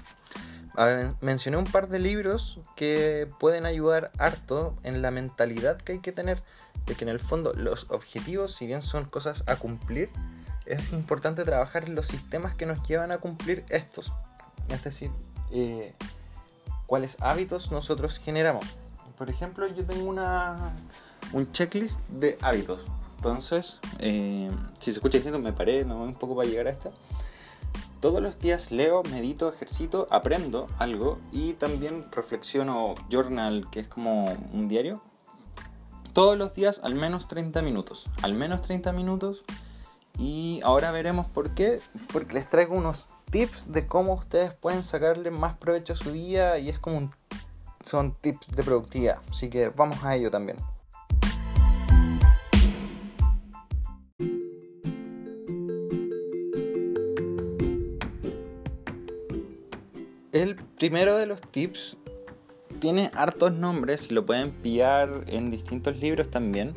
mencioné 1.20 1.56
un 1.56 1.64
par 1.64 1.88
de 1.88 1.98
libros 1.98 2.58
que 2.74 3.28
pueden 3.38 3.64
ayudar 3.64 4.10
harto 4.18 4.74
en 4.82 5.02
la 5.02 5.10
mentalidad 5.10 5.76
que 5.76 5.92
hay 5.92 5.98
que 6.00 6.12
tener 6.12 6.42
de 6.86 6.94
que 6.94 7.04
en 7.04 7.10
el 7.10 7.20
fondo 7.20 7.52
los 7.54 7.90
objetivos, 7.90 8.54
si 8.54 8.66
bien 8.66 8.82
son 8.82 9.04
cosas 9.04 9.44
a 9.46 9.56
cumplir, 9.56 10.10
es 10.66 10.92
importante 10.92 11.44
trabajar 11.44 11.84
en 11.84 11.94
los 11.94 12.06
sistemas 12.06 12.54
que 12.54 12.66
nos 12.66 12.82
llevan 12.86 13.12
a 13.12 13.18
cumplir 13.18 13.64
estos. 13.68 14.12
Es 14.68 14.82
decir, 14.82 15.10
eh, 15.52 15.94
cuáles 16.86 17.16
hábitos 17.20 17.70
nosotros 17.70 18.18
generamos. 18.18 18.64
Por 19.16 19.30
ejemplo, 19.30 19.66
yo 19.68 19.84
tengo 19.84 20.04
una, 20.04 20.74
un 21.32 21.50
checklist 21.52 22.00
de 22.08 22.36
hábitos. 22.40 22.84
Entonces, 23.16 23.78
eh, 24.00 24.50
si 24.78 24.92
se 24.92 24.98
escucha 24.98 25.18
diciendo, 25.18 25.38
me 25.38 25.52
paré, 25.52 25.84
no 25.84 26.02
un 26.02 26.14
poco 26.14 26.36
para 26.36 26.48
llegar 26.48 26.66
a 26.66 26.70
esta 26.70 26.90
todos 28.04 28.20
los 28.20 28.38
días 28.38 28.70
leo, 28.70 29.02
medito, 29.04 29.48
ejercito, 29.48 30.06
aprendo 30.10 30.68
algo 30.78 31.18
y 31.32 31.54
también 31.54 32.04
reflexiono 32.12 32.94
journal, 33.08 33.64
que 33.70 33.80
es 33.80 33.88
como 33.88 34.26
un 34.52 34.68
diario. 34.68 35.00
Todos 36.12 36.36
los 36.36 36.54
días 36.54 36.80
al 36.84 36.94
menos 36.94 37.28
30 37.28 37.62
minutos. 37.62 38.04
Al 38.20 38.34
menos 38.34 38.60
30 38.60 38.92
minutos. 38.92 39.42
Y 40.18 40.60
ahora 40.64 40.92
veremos 40.92 41.26
por 41.26 41.54
qué. 41.54 41.80
Porque 42.12 42.34
les 42.34 42.48
traigo 42.48 42.76
unos 42.76 43.08
tips 43.30 43.72
de 43.72 43.86
cómo 43.86 44.12
ustedes 44.12 44.52
pueden 44.52 44.84
sacarle 44.84 45.30
más 45.30 45.56
provecho 45.56 45.94
a 45.94 45.96
su 45.96 46.12
día 46.12 46.58
y 46.58 46.68
es 46.68 46.78
como 46.78 46.98
un, 46.98 47.10
son 47.80 48.14
tips 48.20 48.48
de 48.48 48.62
productividad. 48.62 49.18
Así 49.30 49.48
que 49.48 49.70
vamos 49.70 50.04
a 50.04 50.14
ello 50.14 50.30
también. 50.30 50.58
El 60.34 60.56
primero 60.56 61.16
de 61.16 61.26
los 61.26 61.40
tips 61.40 61.96
tiene 62.80 63.08
hartos 63.14 63.52
nombres 63.52 64.10
lo 64.10 64.26
pueden 64.26 64.50
pillar 64.50 65.22
en 65.28 65.52
distintos 65.52 65.96
libros 65.98 66.28
también, 66.28 66.74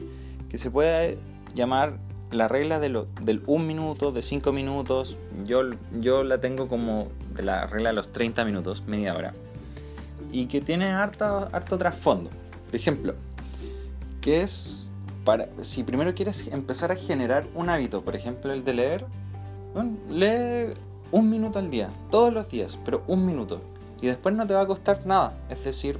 que 0.48 0.60
se 0.60 0.70
puede 0.70 1.18
llamar 1.56 1.98
la 2.30 2.48
regla 2.48 2.78
de 2.78 2.90
lo, 2.90 3.08
del 3.20 3.42
1 3.48 3.66
minuto, 3.66 4.12
de 4.12 4.22
5 4.22 4.54
minutos. 4.54 5.18
Yo, 5.44 5.72
yo 6.00 6.24
la 6.24 6.40
tengo 6.40 6.68
como 6.68 7.08
de 7.34 7.42
la 7.42 7.66
regla 7.66 7.90
de 7.90 7.96
los 7.96 8.14
30 8.14 8.46
minutos, 8.46 8.84
media 8.86 9.16
hora. 9.16 9.34
Y 10.32 10.46
que 10.46 10.62
tiene 10.62 10.92
harto, 10.92 11.50
harto 11.52 11.80
trasfondo. 11.80 12.30
Por 12.68 12.76
ejemplo, 12.76 13.16
que 14.22 14.44
es 14.44 14.92
para 15.26 15.48
si 15.64 15.82
primero 15.82 16.14
quieres 16.14 16.48
empezar 16.50 16.92
a 16.92 16.96
generar 16.96 17.48
un 17.56 17.70
hábito, 17.70 18.04
por 18.04 18.16
ejemplo 18.16 18.54
el 18.54 18.64
de 18.64 18.74
leer, 18.76 19.06
lee 20.12 20.76
un 21.12 21.30
minuto 21.30 21.60
al 21.60 21.70
día, 21.70 21.90
todos 22.12 22.34
los 22.34 22.50
días, 22.50 22.78
pero 22.84 23.04
un 23.08 23.26
minuto. 23.26 23.62
Y 24.02 24.08
después 24.08 24.36
no 24.36 24.46
te 24.46 24.54
va 24.54 24.62
a 24.62 24.68
costar 24.68 25.06
nada. 25.06 25.38
Es 25.50 25.64
decir, 25.64 26.00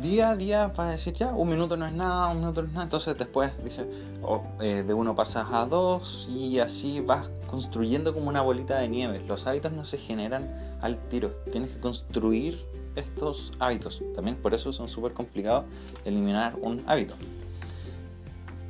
día 0.00 0.30
a 0.30 0.36
día 0.36 0.68
vas 0.68 0.78
a 0.78 0.90
decir 0.90 1.14
ya, 1.14 1.28
un 1.28 1.48
minuto 1.48 1.76
no 1.76 1.86
es 1.86 1.92
nada, 1.92 2.28
un 2.28 2.40
minuto 2.40 2.62
no 2.62 2.68
es 2.68 2.74
nada. 2.74 2.84
Entonces 2.84 3.16
después 3.16 3.52
dice, 3.64 3.88
oh, 4.22 4.42
eh, 4.60 4.84
de 4.86 4.94
uno 4.94 5.14
pasas 5.14 5.46
a 5.50 5.64
dos 5.66 6.28
y 6.30 6.58
así 6.58 7.00
vas 7.00 7.30
construyendo 7.46 8.14
como 8.14 8.28
una 8.28 8.42
bolita 8.42 8.78
de 8.78 8.88
nieve. 8.88 9.22
Los 9.26 9.46
hábitos 9.46 9.72
no 9.72 9.84
se 9.84 9.98
generan 9.98 10.48
al 10.80 10.98
tiro. 11.08 11.30
Tienes 11.50 11.70
que 11.70 11.80
construir 11.80 12.64
estos 12.96 13.52
hábitos. 13.58 14.02
También 14.14 14.36
por 14.36 14.54
eso 14.54 14.72
son 14.72 14.88
súper 14.88 15.14
complicados 15.14 15.64
eliminar 16.04 16.56
un 16.60 16.82
hábito. 16.86 17.14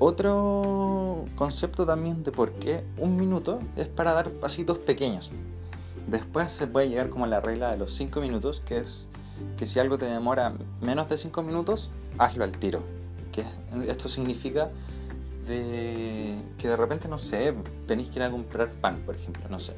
Otro 0.00 1.24
concepto 1.34 1.84
también 1.84 2.22
de 2.22 2.30
por 2.30 2.52
qué 2.52 2.84
un 2.98 3.16
minuto 3.16 3.58
es 3.76 3.88
para 3.88 4.12
dar 4.12 4.30
pasitos 4.30 4.78
pequeños. 4.78 5.32
Después 6.06 6.52
se 6.52 6.66
puede 6.66 6.88
llegar 6.88 7.10
como 7.10 7.26
la 7.26 7.40
regla 7.40 7.70
de 7.70 7.78
los 7.78 7.92
5 7.94 8.20
minutos, 8.20 8.60
que 8.60 8.78
es 8.78 9.08
que 9.56 9.66
si 9.66 9.78
algo 9.78 9.98
te 9.98 10.06
demora 10.06 10.54
menos 10.80 11.08
de 11.08 11.18
5 11.18 11.42
minutos, 11.42 11.90
hazlo 12.16 12.44
al 12.44 12.52
tiro. 12.52 12.82
Que 13.32 13.44
esto 13.90 14.08
significa 14.08 14.70
que 15.46 16.68
de 16.68 16.76
repente, 16.76 17.08
no 17.08 17.18
sé, 17.18 17.54
tenéis 17.86 18.10
que 18.10 18.20
ir 18.20 18.22
a 18.22 18.30
comprar 18.30 18.70
pan, 18.70 19.02
por 19.04 19.16
ejemplo, 19.16 19.42
no 19.48 19.58
sé. 19.58 19.74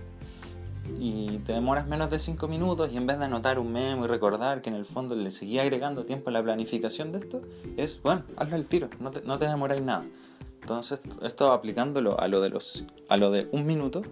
Y 0.99 1.39
te 1.47 1.53
demoras 1.53 1.87
menos 1.87 2.11
de 2.11 2.19
5 2.19 2.49
minutos 2.49 2.91
y 2.93 2.97
en 2.97 3.07
vez 3.07 3.19
de 3.19 3.25
anotar 3.25 3.59
un 3.59 3.73
memo 3.73 4.05
y 4.05 4.09
recordar 4.09 4.63
que 4.63 4.71
en 4.71 4.77
el 4.77 4.85
fondo 4.85 5.15
le 5.15 5.31
seguía 5.31 5.63
agregando 5.63 6.05
tiempo 6.05 6.31
a 6.31 6.33
la 6.33 6.43
planificación 6.43 7.13
de 7.13 7.19
esto, 7.19 7.43
es, 7.77 8.01
bueno, 8.03 8.25
hazlo 8.37 8.57
al 8.57 8.67
tiro, 8.67 8.91
no 8.99 9.11
te, 9.11 9.23
no 9.23 9.39
te 9.39 9.47
demoráis 9.47 9.83
nada. 9.83 10.05
Entonces, 10.61 11.01
esto 11.23 11.53
aplicándolo 11.53 12.21
a 12.21 12.29
lo 12.29 12.41
de 12.41 12.51
los 12.51 12.85
a 13.09 13.17
lo 13.17 13.31
de 13.31 13.49
un 13.51 13.67
minuto, 13.67 14.03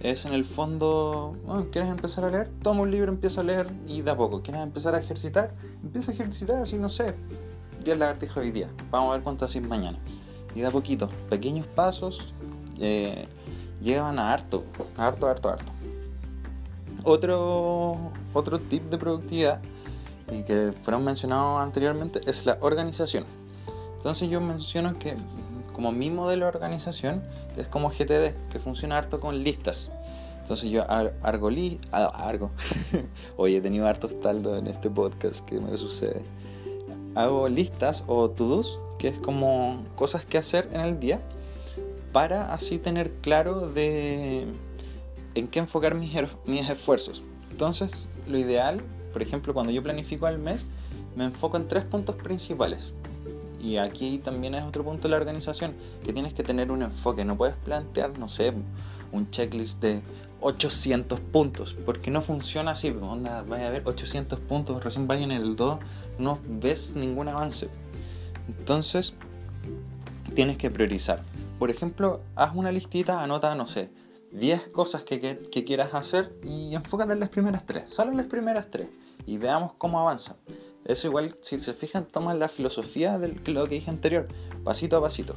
es 0.00 0.24
en 0.24 0.32
el 0.32 0.44
fondo, 0.44 1.36
bueno, 1.44 1.66
¿quieres 1.70 1.90
empezar 1.90 2.24
a 2.24 2.30
leer? 2.30 2.48
Toma 2.62 2.82
un 2.82 2.90
libro, 2.90 3.12
empieza 3.12 3.42
a 3.42 3.44
leer 3.44 3.68
y 3.86 4.02
de 4.02 4.10
a 4.10 4.16
poco. 4.16 4.42
¿Quieres 4.42 4.62
empezar 4.62 4.94
a 4.94 4.98
ejercitar? 4.98 5.54
Empieza 5.82 6.10
a 6.10 6.14
ejercitar 6.14 6.56
así, 6.60 6.76
no 6.78 6.88
sé, 6.88 7.14
10 7.84 7.98
lagartijas 7.98 8.36
hoy 8.36 8.50
día. 8.50 8.68
Vamos 8.90 9.10
a 9.10 9.12
ver 9.14 9.22
cuánto 9.22 9.44
haces 9.44 9.62
mañana. 9.62 9.98
Y 10.54 10.60
de 10.60 10.66
a 10.66 10.70
poquito, 10.70 11.08
pequeños 11.28 11.66
pasos, 11.66 12.34
eh, 12.78 13.28
llegan 13.82 14.18
a 14.18 14.32
harto, 14.32 14.64
harto, 14.96 15.28
harto, 15.28 15.48
harto. 15.50 15.72
Otro, 17.04 17.96
otro 18.32 18.58
tip 18.58 18.90
de 18.90 18.98
productividad 18.98 19.60
y 20.32 20.42
que 20.42 20.72
fueron 20.82 21.04
mencionados 21.04 21.60
anteriormente 21.60 22.20
es 22.26 22.46
la 22.46 22.58
organización. 22.60 23.24
Entonces 23.96 24.30
yo 24.30 24.40
menciono 24.40 24.98
que 24.98 25.16
como 25.72 25.92
mi 25.92 26.10
modelo 26.10 26.46
de 26.46 26.50
organización 26.50 27.22
es 27.56 27.68
como 27.68 27.90
GTD, 27.90 28.34
que 28.50 28.58
funciona 28.58 28.98
harto 28.98 29.20
con 29.20 29.42
listas. 29.42 29.90
Entonces 30.42 30.70
yo 30.70 30.84
li, 31.50 31.80
argo. 31.92 32.50
Oye, 33.36 33.58
he 33.58 33.60
tenido 33.60 33.86
hartos 33.86 34.18
taldos 34.20 34.58
en 34.58 34.66
este 34.66 34.90
podcast 34.90 35.44
que 35.44 35.60
me 35.60 35.76
sucede. 35.76 36.22
Hago 37.14 37.48
listas 37.48 38.04
o 38.06 38.30
to-dos, 38.30 38.78
que 38.98 39.08
es 39.08 39.18
como 39.18 39.84
cosas 39.96 40.24
que 40.24 40.38
hacer 40.38 40.68
en 40.72 40.80
el 40.80 40.98
día, 40.98 41.20
para 42.12 42.52
así 42.52 42.78
tener 42.78 43.12
claro 43.20 43.68
de 43.68 44.46
en 45.34 45.48
qué 45.48 45.58
enfocar 45.58 45.94
mis, 45.94 46.12
mis 46.46 46.68
esfuerzos. 46.68 47.22
Entonces, 47.50 48.08
lo 48.28 48.38
ideal, 48.38 48.80
por 49.12 49.22
ejemplo, 49.22 49.54
cuando 49.54 49.72
yo 49.72 49.82
planifico 49.82 50.28
el 50.28 50.38
mes, 50.38 50.64
me 51.16 51.24
enfoco 51.24 51.56
en 51.56 51.68
tres 51.68 51.84
puntos 51.84 52.16
principales. 52.16 52.92
Y 53.60 53.76
aquí 53.76 54.18
también 54.18 54.54
es 54.54 54.64
otro 54.64 54.84
punto 54.84 55.02
de 55.02 55.10
la 55.10 55.16
organización, 55.16 55.74
que 56.02 56.12
tienes 56.12 56.32
que 56.32 56.42
tener 56.42 56.72
un 56.72 56.82
enfoque. 56.82 57.24
No 57.24 57.36
puedes 57.36 57.56
plantear, 57.56 58.18
no 58.18 58.28
sé, 58.28 58.54
un 59.12 59.30
checklist 59.30 59.82
de 59.82 60.00
800 60.40 61.20
puntos, 61.20 61.76
porque 61.84 62.10
no 62.10 62.22
funciona 62.22 62.70
así. 62.70 62.88
Onda, 62.88 63.42
vaya 63.42 63.68
a 63.68 63.70
ver 63.70 63.82
800 63.84 64.40
puntos, 64.40 64.82
recién 64.82 65.06
vayan 65.06 65.30
en 65.30 65.42
el 65.42 65.56
2, 65.56 65.78
no 66.18 66.38
ves 66.48 66.94
ningún 66.94 67.28
avance. 67.28 67.68
Entonces, 68.48 69.14
tienes 70.34 70.56
que 70.56 70.70
priorizar. 70.70 71.22
Por 71.58 71.70
ejemplo, 71.70 72.20
haz 72.36 72.54
una 72.54 72.72
listita, 72.72 73.22
anota, 73.22 73.54
no 73.54 73.66
sé, 73.66 73.90
10 74.32 74.68
cosas 74.68 75.02
que, 75.02 75.38
quieras 75.66 75.94
hacer 75.94 76.32
y 76.42 76.74
enfócate 76.74 77.12
en 77.12 77.20
las 77.20 77.28
primeras 77.28 77.66
3, 77.66 77.88
solo 77.88 78.12
en 78.12 78.16
las 78.16 78.26
primeras 78.26 78.70
3 78.70 78.88
y 79.26 79.38
veamos 79.38 79.72
cómo 79.76 80.00
avanza. 80.00 80.36
Eso 80.84 81.08
igual, 81.08 81.36
si 81.42 81.60
se 81.60 81.74
fijan, 81.74 82.06
toma 82.06 82.34
la 82.34 82.48
filosofía 82.48 83.18
de 83.18 83.28
lo 83.52 83.68
que 83.68 83.76
dije 83.76 83.90
anterior, 83.90 84.28
pasito 84.64 84.96
a 84.96 85.02
pasito. 85.02 85.34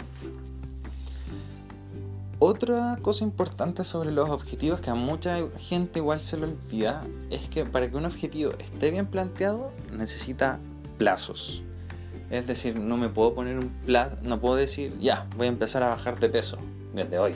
Otra 2.39 2.97
cosa 3.01 3.23
importante 3.23 3.83
sobre 3.83 4.12
los 4.12 4.29
objetivos 4.29 4.81
que 4.81 4.89
a 4.89 4.95
mucha 4.95 5.38
gente 5.57 6.00
igual 6.00 6.21
se 6.21 6.38
le 6.38 6.47
olvida 6.47 7.05
es 7.29 7.47
que 7.50 7.65
para 7.65 7.89
que 7.89 7.95
un 7.95 8.05
objetivo 8.05 8.51
esté 8.59 8.91
bien 8.91 9.07
planteado 9.07 9.71
necesita 9.91 10.59
plazos. 10.97 11.62
Es 12.29 12.47
decir, 12.47 12.75
no 12.75 12.97
me 12.97 13.09
puedo 13.09 13.33
poner 13.33 13.57
un 13.57 13.69
plazo, 13.85 14.17
no 14.23 14.41
puedo 14.41 14.55
decir, 14.55 14.97
ya, 15.00 15.27
voy 15.38 15.47
a 15.47 15.50
empezar 15.50 15.83
a 15.83 15.89
bajar 15.89 16.19
de 16.19 16.29
peso 16.29 16.57
desde 16.93 17.19
hoy. 17.19 17.33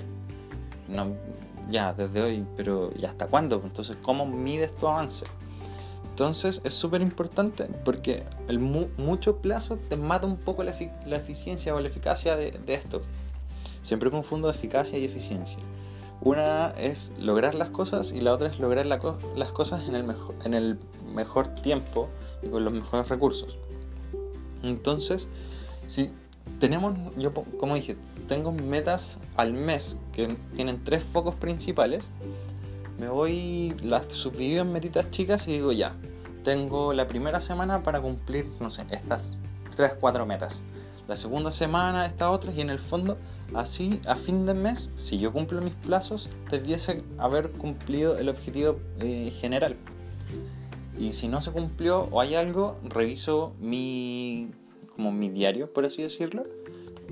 Ya, 1.69 1.93
desde 1.93 2.21
hoy, 2.21 2.45
pero 2.55 2.91
¿y 2.95 3.05
hasta 3.05 3.27
cuándo? 3.27 3.61
Entonces, 3.63 3.97
¿cómo 4.01 4.25
mides 4.25 4.73
tu 4.75 4.87
avance? 4.87 5.25
Entonces 6.09 6.61
es 6.63 6.73
súper 6.73 7.01
importante 7.01 7.65
porque 7.85 8.25
el 8.47 8.57
mucho 8.57 9.37
plazo 9.37 9.77
te 9.77 9.97
mata 9.97 10.25
un 10.25 10.37
poco 10.37 10.63
la, 10.63 10.71
eficiencia 10.71 11.75
o 11.75 11.79
la 11.79 11.89
eficacia 11.89 12.35
de, 12.35 12.51
de 12.51 12.73
esto. 12.73 13.03
Siempre 13.83 14.09
confundo 14.09 14.49
eficacia 14.49 14.97
y 14.97 15.05
eficiencia. 15.05 15.59
Una 16.21 16.71
es 16.71 17.13
lograr 17.19 17.53
las 17.53 17.69
cosas 17.69 18.11
y 18.11 18.21
la 18.21 18.33
otra 18.33 18.47
es 18.47 18.59
lograr 18.59 18.87
las 18.87 19.51
cosas 19.51 19.87
en 19.87 19.95
el, 19.95 20.03
mejor, 20.03 20.35
en 20.43 20.55
el 20.55 20.79
mejor 21.13 21.49
tiempo 21.49 22.09
y 22.41 22.47
con 22.47 22.65
los 22.65 22.73
mejores 22.73 23.07
recursos. 23.07 23.55
Entonces, 24.63 25.27
si 25.85 26.11
tenemos, 26.59 26.95
yo 27.17 27.33
como 27.33 27.75
dije, 27.75 27.95
tengo 28.27 28.51
metas 28.51 29.19
al 29.35 29.53
mes 29.53 29.97
que 30.13 30.35
tienen 30.55 30.83
tres 30.83 31.03
focos 31.03 31.35
principales, 31.35 32.09
me 32.99 33.09
voy, 33.09 33.75
las 33.83 34.05
subdivido 34.05 34.61
en 34.61 34.71
metitas 34.71 35.11
chicas 35.11 35.47
y 35.47 35.53
digo 35.53 35.71
ya, 35.71 35.95
tengo 36.43 36.93
la 36.93 37.07
primera 37.07 37.41
semana 37.41 37.83
para 37.83 38.01
cumplir, 38.01 38.47
no 38.59 38.69
sé, 38.69 38.85
estas 38.89 39.37
tres, 39.75 39.93
cuatro 39.99 40.25
metas. 40.25 40.59
La 41.07 41.15
segunda 41.15 41.51
semana 41.51 42.05
esta 42.05 42.29
otra 42.31 42.51
y 42.51 42.59
en 42.59 42.69
el 42.69 42.79
fondo 42.79 43.17
Así, 43.53 44.01
a 44.07 44.15
fin 44.15 44.45
de 44.45 44.53
mes, 44.53 44.89
si 44.95 45.19
yo 45.19 45.31
cumplo 45.31 45.61
mis 45.61 45.73
plazos, 45.73 46.29
debiese 46.51 47.03
haber 47.17 47.51
cumplido 47.51 48.17
el 48.17 48.29
objetivo 48.29 48.79
eh, 48.99 49.31
general. 49.31 49.77
Y 50.99 51.13
si 51.13 51.27
no 51.27 51.41
se 51.41 51.51
cumplió 51.51 52.09
o 52.11 52.19
hay 52.19 52.35
algo, 52.35 52.77
reviso 52.83 53.53
mi, 53.59 54.49
como 54.97 55.11
mi 55.13 55.29
diario, 55.29 55.71
por 55.71 55.85
así 55.85 56.01
decirlo, 56.01 56.43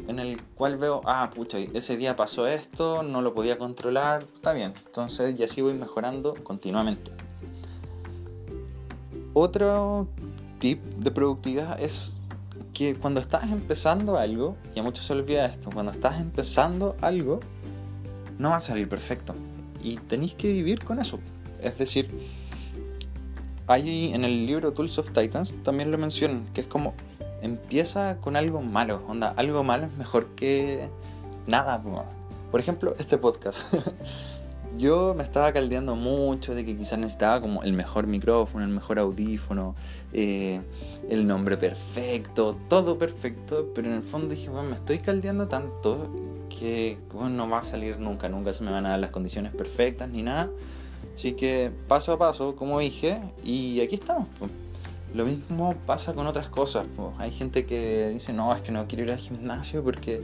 en 0.07 0.19
el 0.19 0.41
cual 0.41 0.77
veo, 0.77 1.01
ah, 1.05 1.31
pucha, 1.33 1.57
ese 1.59 1.95
día 1.95 2.15
pasó 2.15 2.47
esto, 2.47 3.03
no 3.03 3.21
lo 3.21 3.33
podía 3.33 3.57
controlar, 3.57 4.25
está 4.35 4.51
bien. 4.51 4.73
Entonces, 4.87 5.39
y 5.39 5.43
así 5.43 5.61
voy 5.61 5.73
mejorando 5.73 6.33
continuamente. 6.43 7.11
Otro 9.33 10.07
tip 10.59 10.81
de 10.97 11.11
productividad 11.11 11.79
es 11.81 12.21
que 12.73 12.95
cuando 12.95 13.21
estás 13.21 13.51
empezando 13.51 14.17
algo, 14.17 14.57
y 14.75 14.79
a 14.79 14.83
muchos 14.83 15.05
se 15.05 15.13
olvida 15.13 15.45
esto, 15.45 15.69
cuando 15.73 15.91
estás 15.91 16.19
empezando 16.19 16.95
algo, 17.01 17.39
no 18.37 18.49
va 18.49 18.57
a 18.57 18.61
salir 18.61 18.89
perfecto. 18.89 19.33
Y 19.81 19.97
tenéis 19.97 20.33
que 20.33 20.51
vivir 20.51 20.83
con 20.83 20.99
eso. 20.99 21.19
Es 21.61 21.77
decir, 21.77 22.09
hay 23.67 24.13
en 24.13 24.23
el 24.23 24.45
libro 24.45 24.73
Tools 24.73 24.97
of 24.97 25.11
Titans 25.11 25.55
también 25.63 25.91
lo 25.91 25.97
mencionan, 25.97 26.45
que 26.53 26.61
es 26.61 26.67
como 26.67 26.93
empieza 27.45 28.17
con 28.21 28.35
algo 28.35 28.61
malo. 28.61 29.01
Onda, 29.07 29.33
algo 29.37 29.63
malo 29.63 29.85
es 29.85 29.97
mejor 29.97 30.27
que 30.35 30.89
nada. 31.47 31.81
Por 32.51 32.59
ejemplo, 32.59 32.95
este 32.99 33.17
podcast. 33.17 33.59
yo 34.77 35.13
me 35.15 35.23
estaba 35.23 35.53
caldeando 35.53 35.95
mucho 35.95 36.53
de 36.55 36.65
que 36.65 36.75
quizás 36.75 36.99
necesitaba 36.99 37.39
como 37.39 37.63
el 37.63 37.73
mejor 37.73 38.07
micrófono, 38.07 38.65
el 38.65 38.71
mejor 38.71 38.99
audífono, 38.99 39.75
eh, 40.11 40.61
el 41.09 41.25
nombre 41.27 41.57
perfecto, 41.57 42.57
todo 42.67 42.97
perfecto, 42.97 43.71
pero 43.73 43.87
en 43.87 43.95
el 43.95 44.03
fondo 44.03 44.29
dije, 44.29 44.49
bueno, 44.49 44.69
me 44.69 44.75
estoy 44.75 44.99
caldeando 44.99 45.47
tanto 45.47 46.09
que 46.49 46.97
no 47.13 47.49
va 47.49 47.59
a 47.59 47.63
salir 47.63 47.99
nunca, 47.99 48.27
nunca 48.29 48.53
se 48.53 48.63
me 48.63 48.71
van 48.71 48.85
a 48.85 48.91
dar 48.91 48.99
las 48.99 49.11
condiciones 49.11 49.53
perfectas 49.53 50.09
ni 50.09 50.23
nada. 50.23 50.49
Así 51.13 51.33
que 51.33 51.71
paso 51.87 52.13
a 52.13 52.17
paso, 52.17 52.55
como 52.55 52.79
dije, 52.79 53.19
y 53.43 53.79
aquí 53.79 53.95
estamos. 53.95 54.27
Lo 55.15 55.23
mismo 55.23 55.73
pasa 55.85 56.13
con 56.13 56.27
otras 56.27 56.49
cosas. 56.49 56.85
Hay 57.19 57.31
gente 57.31 57.65
que 57.65 58.09
dice, 58.09 58.33
no, 58.33 58.53
es 58.53 58.61
que 58.61 58.73
no 58.73 58.85
quiero 58.85 59.05
ir 59.05 59.11
al 59.11 59.17
gimnasio 59.17 59.81
porque 59.81 60.21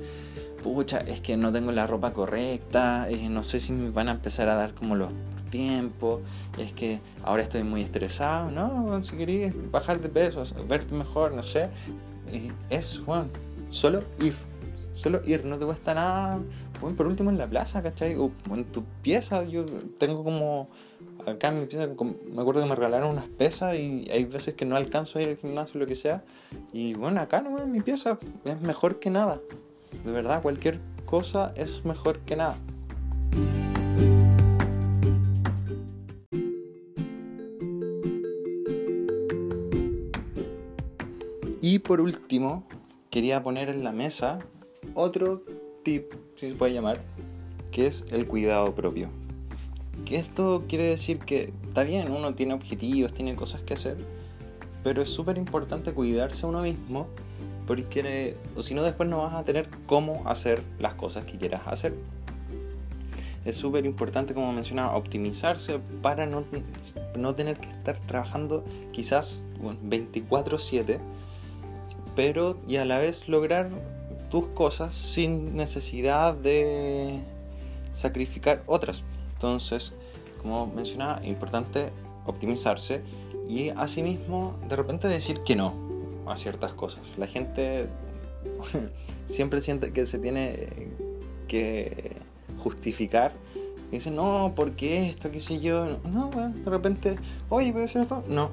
pucha, 0.62 0.98
es 1.00 1.22
que 1.22 1.38
no 1.38 1.52
tengo 1.54 1.72
la 1.72 1.88
ropa 1.88 2.12
correcta, 2.12 3.10
eh, 3.10 3.30
no 3.30 3.44
sé 3.44 3.62
si 3.62 3.72
me 3.72 3.90
van 3.90 4.10
a 4.10 4.12
empezar 4.12 4.50
a 4.50 4.56
dar 4.56 4.74
como 4.74 4.96
los 4.96 5.10
tiempos, 5.50 6.20
es 6.58 6.74
que 6.74 7.00
ahora 7.24 7.42
estoy 7.42 7.64
muy 7.64 7.82
estresado, 7.82 8.52
no, 8.52 9.04
si 9.04 9.16
queréis 9.16 9.54
bajar 9.72 10.00
de 10.02 10.10
peso, 10.10 10.44
verte 10.68 10.94
mejor, 10.94 11.34
no 11.34 11.42
sé, 11.42 11.70
es, 12.70 13.04
bueno, 13.06 13.26
solo 13.70 14.04
ir, 14.22 14.36
solo 14.94 15.22
ir, 15.26 15.46
no 15.46 15.58
te 15.58 15.66
cuesta 15.66 15.94
nada, 15.94 16.40
bueno, 16.80 16.96
por 16.96 17.08
último 17.08 17.30
en 17.30 17.38
la 17.38 17.48
plaza, 17.48 17.82
¿cachai? 17.82 18.16
O 18.16 18.32
en 18.54 18.66
tu 18.66 18.84
pieza, 19.02 19.44
yo 19.44 19.66
tengo 19.98 20.24
como, 20.24 20.70
acá 21.26 21.50
en 21.50 21.60
mi 21.60 21.66
pieza, 21.66 21.88
me 21.88 22.42
acuerdo 22.42 22.62
que 22.62 22.70
me 22.70 22.76
regalaron 22.76 23.12
unas 23.12 23.28
pesas 23.28 23.76
y 23.76 24.10
hay 24.12 24.26
veces 24.26 24.54
que 24.56 24.66
no 24.66 24.76
alcanzo 24.76 25.20
a 25.20 25.22
ir 25.22 25.30
al 25.30 25.38
gimnasio, 25.38 25.80
lo 25.80 25.88
que 25.88 25.96
sea, 25.96 26.24
y 26.74 26.94
bueno, 26.94 27.22
acá 27.22 27.42
no 27.42 27.62
en 27.62 27.72
mi 27.72 27.82
pieza, 27.82 28.20
es 28.46 28.62
mejor 28.62 29.00
que 29.00 29.10
nada. 29.10 29.40
De 30.06 30.12
verdad, 30.12 30.42
cualquier 30.42 30.80
cosa 31.06 31.54
es 31.56 31.86
mejor 31.86 32.20
que 32.20 32.36
nada. 32.36 32.58
Y 41.62 41.80
por 41.80 42.02
último, 42.02 42.68
quería 43.10 43.44
poner 43.44 43.70
en 43.70 43.84
la 43.84 43.92
mesa 43.92 44.40
otro 44.96 45.44
tip, 45.84 46.12
si 46.36 46.50
se 46.50 46.56
puede 46.56 46.74
llamar, 46.74 47.02
que 47.72 47.88
es 47.88 48.06
el 48.12 48.28
cuidado 48.28 48.74
propio. 48.74 49.21
Esto 50.16 50.66
quiere 50.68 50.86
decir 50.86 51.20
que 51.20 51.54
está 51.68 51.84
bien, 51.84 52.12
uno 52.12 52.34
tiene 52.34 52.54
objetivos, 52.54 53.14
tiene 53.14 53.36
cosas 53.36 53.62
que 53.62 53.74
hacer, 53.74 53.98
pero 54.84 55.02
es 55.02 55.10
súper 55.10 55.38
importante 55.38 55.94
cuidarse 55.94 56.46
uno 56.46 56.62
mismo 56.62 57.08
porque 57.66 58.36
o 58.56 58.64
si 58.64 58.74
no 58.74 58.84
después 58.84 59.08
no 59.08 59.20
vas 59.20 59.34
a 59.34 59.46
tener 59.46 59.70
cómo 59.86 60.24
hacer 60.26 60.62
las 60.80 60.96
cosas 60.96 61.26
que 61.26 61.38
quieras 61.38 61.62
hacer. 61.68 61.94
Es 63.46 63.56
súper 63.56 63.86
importante, 63.86 64.34
como 64.34 64.52
mencionaba, 64.52 64.96
optimizarse 64.96 65.80
para 66.02 66.26
no, 66.26 66.44
no, 67.18 67.34
tener 67.34 67.58
que 67.58 67.70
estar 67.70 67.98
trabajando 67.98 68.64
quizás 68.92 69.46
24/7, 69.62 71.00
pero 72.16 72.58
y 72.68 72.76
a 72.76 72.86
la 72.86 73.00
vez 73.00 73.30
lograr 73.30 73.70
tus 74.30 74.48
cosas 74.48 74.96
sin 74.96 75.56
necesidad 75.56 76.34
de 76.36 77.22
sacrificar 77.94 78.64
otras. 78.68 79.04
Entonces, 79.34 79.94
como 80.42 80.68
mencionaba, 80.68 81.26
importante 81.26 81.92
optimizarse 82.26 83.02
y 83.48 83.70
asimismo 83.70 84.56
de 84.68 84.76
repente 84.76 85.08
decir 85.08 85.42
que 85.44 85.56
no 85.56 85.74
a 86.28 86.38
ciertas 86.38 86.74
cosas. 86.74 87.18
La 87.18 87.28
gente 87.28 87.88
siempre 89.26 89.62
siente 89.62 89.92
que 89.92 90.06
se 90.06 90.20
tiene 90.20 90.68
que 91.48 92.18
justificar. 92.64 93.34
Y 93.90 93.96
dice, 93.96 94.10
no, 94.10 94.54
¿por 94.56 94.72
qué 94.72 95.10
esto? 95.10 95.32
¿Qué 95.32 95.42
sé 95.42 95.60
yo? 95.60 96.00
No, 96.10 96.30
de 96.30 96.70
repente, 96.70 97.18
oye, 97.50 97.74
¿puede 97.74 97.90
ser 97.90 98.04
esto? 98.04 98.24
No. 98.28 98.52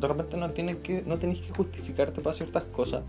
de 0.00 0.08
repente 0.08 0.36
no, 0.36 0.50
tiene 0.50 0.76
que, 0.78 1.02
no 1.06 1.18
tenés 1.18 1.40
que 1.40 1.50
justificarte 1.54 2.20
para 2.20 2.34
ciertas 2.34 2.64
cosas. 2.64 3.02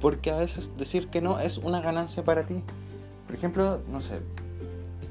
Porque 0.00 0.30
a 0.30 0.36
veces 0.36 0.76
decir 0.76 1.08
que 1.08 1.20
no 1.20 1.40
es 1.40 1.58
una 1.58 1.80
ganancia 1.80 2.24
para 2.24 2.46
ti. 2.46 2.62
Por 3.26 3.34
ejemplo, 3.34 3.80
no 3.90 4.00
sé, 4.00 4.20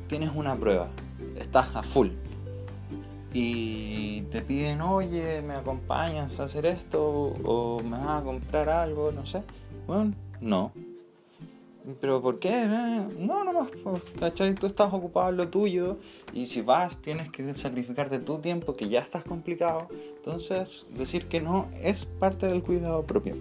tienes 0.07 0.31
una 0.33 0.55
prueba, 0.55 0.89
estás 1.35 1.75
a 1.75 1.83
full, 1.83 2.09
y 3.37 4.21
te 4.31 4.41
piden, 4.41 4.79
oye, 4.79 5.41
me 5.41 5.55
acompañas 5.55 6.39
a 6.39 6.45
hacer 6.45 6.65
esto 6.65 7.03
o 7.03 7.81
me 7.83 7.97
vas 7.97 8.21
a 8.21 8.23
comprar 8.23 8.69
algo, 8.69 9.11
no 9.11 9.25
sé. 9.25 9.43
Bueno, 9.85 10.13
no. 10.39 10.71
¿Pero 11.99 12.21
por 12.21 12.39
qué? 12.39 12.65
No, 12.65 13.43
no 13.43 13.51
más, 13.51 13.67
pues, 13.83 14.01
¿cachai? 14.17 14.55
Tú 14.55 14.67
estás 14.67 14.93
ocupado 14.93 15.31
en 15.31 15.37
lo 15.37 15.49
tuyo 15.49 15.97
y 16.33 16.45
si 16.45 16.61
vas 16.61 16.99
tienes 16.99 17.29
que 17.29 17.53
sacrificarte 17.53 18.19
tu 18.19 18.39
tiempo 18.39 18.73
que 18.73 18.87
ya 18.87 19.01
estás 19.01 19.23
complicado. 19.23 19.89
Entonces, 20.15 20.85
decir 20.97 21.27
que 21.27 21.41
no 21.41 21.67
es 21.83 22.05
parte 22.05 22.47
del 22.47 22.63
cuidado 22.63 23.03
propio. 23.03 23.35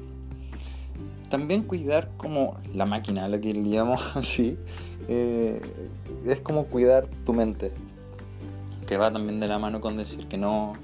También 1.30 1.62
cuidar 1.62 2.10
como 2.16 2.58
la 2.72 2.86
máquina, 2.86 3.28
la 3.28 3.40
que 3.40 3.52
le 3.52 3.68
llamamos 3.68 4.02
así, 4.16 4.58
eh, 5.08 5.60
es 6.24 6.40
como 6.40 6.66
cuidar 6.66 7.06
tu 7.24 7.32
mente 7.32 7.72
que 8.86 8.96
va 8.96 9.10
también 9.10 9.40
de 9.40 9.48
la 9.48 9.58
mano 9.58 9.80
con 9.80 9.96
decir 9.96 10.28
que 10.28 10.36
no, 10.36 10.74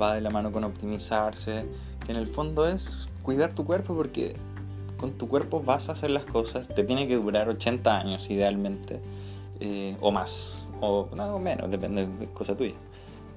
va 0.00 0.14
de 0.14 0.20
la 0.20 0.30
mano 0.30 0.52
con 0.52 0.64
optimizarse, 0.64 1.66
que 2.04 2.12
en 2.12 2.18
el 2.18 2.26
fondo 2.26 2.68
es 2.68 3.08
cuidar 3.22 3.54
tu 3.54 3.64
cuerpo 3.64 3.94
porque 3.94 4.36
con 4.96 5.12
tu 5.12 5.28
cuerpo 5.28 5.62
vas 5.62 5.88
a 5.88 5.92
hacer 5.92 6.10
las 6.10 6.24
cosas, 6.24 6.68
te 6.68 6.84
tiene 6.84 7.08
que 7.08 7.16
durar 7.16 7.48
80 7.48 7.98
años 7.98 8.30
idealmente, 8.30 9.00
eh, 9.60 9.96
o 10.00 10.10
más, 10.10 10.66
o, 10.80 11.08
no, 11.14 11.38
menos, 11.38 11.70
depende 11.70 12.06
de 12.06 12.26
cosa 12.26 12.56
tuya. 12.56 12.74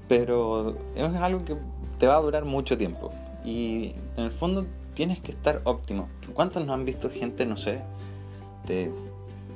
Pero 0.08 0.76
es 0.96 1.16
algo 1.16 1.46
que 1.46 1.56
te 2.00 2.08
va 2.08 2.16
a 2.16 2.22
durar 2.22 2.44
mucho 2.44 2.78
tiempo. 2.78 3.12
Y 3.46 3.94
en 4.18 4.24
el 4.26 4.32
fondo 4.32 4.66
tienes 5.00 5.20
que 5.20 5.32
estar 5.32 5.62
óptimo. 5.64 6.10
¿Cuántos 6.34 6.66
no 6.66 6.74
han 6.74 6.84
visto 6.84 7.10
gente, 7.10 7.46
no 7.46 7.56
sé, 7.56 7.80
de 8.68 8.92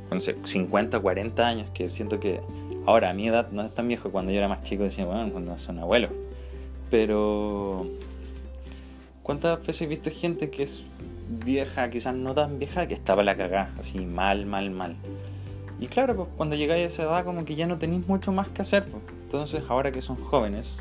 no 0.09 0.21
sé, 0.21 0.37
50, 0.41 0.97
40 0.97 1.45
años, 1.45 1.69
que 1.73 1.89
siento 1.89 2.17
que 2.17 2.39
ahora 2.85 3.09
a 3.09 3.13
mi 3.13 3.27
edad 3.27 3.51
no 3.51 3.61
es 3.61 3.75
tan 3.75 3.89
viejo, 3.89 4.09
cuando 4.09 4.31
yo 4.31 4.37
era 4.37 4.47
más 4.47 4.63
chico 4.63 4.83
decía, 4.83 5.03
bueno, 5.03 5.29
cuando 5.33 5.57
son 5.57 5.79
abuelos. 5.79 6.11
Pero 6.89 7.87
¿cuántas 9.21 9.59
veces 9.59 9.81
he 9.81 9.87
visto 9.87 10.09
gente 10.11 10.49
que 10.49 10.63
es 10.63 10.85
vieja, 11.43 11.89
quizás 11.89 12.15
no 12.15 12.33
tan 12.33 12.57
vieja, 12.57 12.87
que 12.87 12.93
estaba 12.93 13.21
la 13.21 13.35
cagada, 13.35 13.73
así 13.77 13.99
mal, 13.99 14.45
mal, 14.45 14.71
mal? 14.71 14.95
Y 15.77 15.87
claro, 15.87 16.15
pues 16.15 16.29
cuando 16.37 16.55
llegáis 16.55 16.85
a 16.85 16.87
esa 16.87 17.03
edad 17.03 17.25
como 17.25 17.43
que 17.43 17.55
ya 17.55 17.67
no 17.67 17.77
tenéis 17.77 18.07
mucho 18.07 18.31
más 18.31 18.47
que 18.47 18.61
hacer. 18.61 18.85
Pues. 18.85 19.03
Entonces 19.25 19.61
ahora 19.67 19.91
que 19.91 20.01
son 20.01 20.15
jóvenes, 20.23 20.77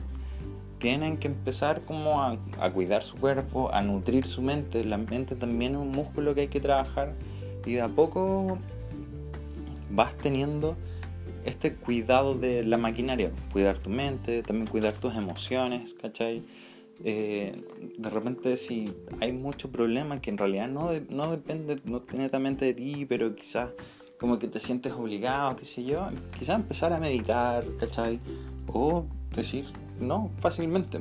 tienen 0.82 1.16
que 1.16 1.28
empezar 1.28 1.82
como 1.82 2.22
a, 2.22 2.36
a, 2.60 2.70
cuidar 2.72 3.04
su 3.04 3.16
cuerpo, 3.16 3.72
a 3.72 3.82
nutrir 3.82 4.26
su 4.26 4.42
mente. 4.42 4.84
La 4.84 4.98
mente 4.98 5.36
también 5.36 5.76
es 5.76 5.78
un 5.78 5.92
músculo 5.92 6.34
que 6.34 6.40
hay 6.42 6.48
que 6.48 6.60
trabajar 6.60 7.14
y 7.64 7.74
de 7.74 7.82
a 7.82 7.88
poco 7.88 8.58
vas 9.92 10.16
teniendo 10.16 10.76
este 11.44 11.76
cuidado 11.76 12.34
de 12.34 12.64
la 12.64 12.78
maquinaria, 12.78 13.30
cuidar 13.52 13.78
tu 13.78 13.90
mente, 13.90 14.42
también 14.42 14.66
cuidar 14.66 14.94
tus 14.94 15.14
emociones, 15.14 15.94
¿cachai? 15.94 16.42
Eh, 17.04 17.62
de 17.96 18.10
repente 18.10 18.56
si 18.56 18.92
hay 19.20 19.32
mucho 19.32 19.70
problema 19.70 20.20
que 20.20 20.30
en 20.30 20.38
realidad 20.38 20.66
no, 20.66 20.90
no 21.10 21.30
depende 21.30 21.76
no 21.84 22.02
netamente 22.12 22.64
de 22.64 22.74
ti, 22.74 23.06
pero 23.08 23.36
quizás 23.36 23.70
como 24.18 24.40
que 24.40 24.48
te 24.48 24.58
sientes 24.58 24.92
obligado, 24.92 25.54
qué 25.54 25.64
sé 25.64 25.84
yo, 25.84 26.08
quizás 26.36 26.56
empezar 26.56 26.92
a 26.92 26.98
meditar, 26.98 27.64
¿cachai? 27.78 28.18
O 28.66 29.04
decir 29.32 29.64
no 30.02 30.30
fácilmente. 30.38 31.00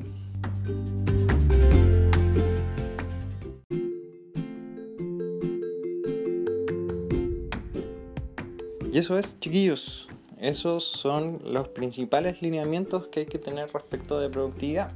Y 8.94 8.98
eso 8.98 9.18
es, 9.18 9.40
chiquillos, 9.40 10.10
esos 10.38 10.84
son 10.84 11.40
los 11.46 11.70
principales 11.70 12.42
lineamientos 12.42 13.08
que 13.08 13.22
hay 13.22 13.26
que 13.26 13.40
tener 13.40 13.72
respecto 13.72 14.20
de 14.20 14.30
productividad. 14.30 14.92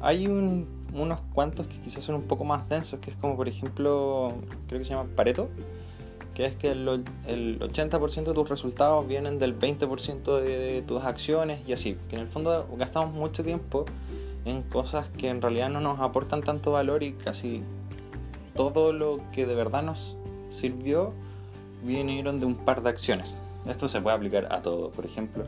Hay 0.00 0.26
unos 0.26 1.20
cuantos 1.34 1.66
que 1.66 1.78
quizás 1.80 2.04
son 2.04 2.14
un 2.14 2.22
poco 2.22 2.44
más 2.44 2.66
densos, 2.70 3.00
que 3.00 3.10
es 3.10 3.16
como 3.16 3.36
por 3.36 3.48
ejemplo, 3.48 4.32
creo 4.66 4.78
que 4.78 4.84
se 4.84 4.92
llama 4.92 5.10
Pareto, 5.14 5.50
que 6.34 6.46
es 6.46 6.56
que 6.56 6.70
el, 6.70 7.04
el 7.26 7.60
80% 7.60 8.24
de 8.24 8.34
tus 8.34 8.48
resultados 8.48 9.06
vienen 9.06 9.38
del 9.38 9.58
20% 9.58 10.40
de 10.40 10.82
tus 10.82 11.04
acciones 11.04 11.60
y 11.66 11.72
así, 11.72 11.96
que 12.08 12.16
en 12.16 12.22
el 12.22 12.28
fondo 12.28 12.66
gastamos 12.76 13.14
mucho 13.14 13.44
tiempo 13.44 13.84
en 14.44 14.62
cosas 14.62 15.06
que 15.18 15.28
en 15.28 15.40
realidad 15.40 15.68
no 15.68 15.80
nos 15.80 16.00
aportan 16.00 16.42
tanto 16.42 16.72
valor 16.72 17.02
y 17.02 17.12
casi 17.12 17.62
todo 18.54 18.92
lo 18.92 19.20
que 19.32 19.46
de 19.46 19.54
verdad 19.54 19.82
nos 19.82 20.16
sirvió 20.50 21.12
vinieron 21.82 22.40
de 22.40 22.46
un 22.46 22.54
par 22.54 22.82
de 22.82 22.90
acciones. 22.90 23.34
Esto 23.66 23.88
se 23.88 24.00
puede 24.00 24.16
aplicar 24.16 24.52
a 24.52 24.62
todo. 24.62 24.90
Por 24.90 25.04
ejemplo, 25.04 25.44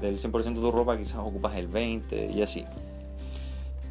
del 0.00 0.18
100% 0.18 0.54
de 0.54 0.60
tu 0.60 0.72
ropa 0.72 0.96
quizás 0.96 1.18
ocupas 1.18 1.56
el 1.56 1.70
20% 1.70 2.34
y 2.34 2.42
así. 2.42 2.64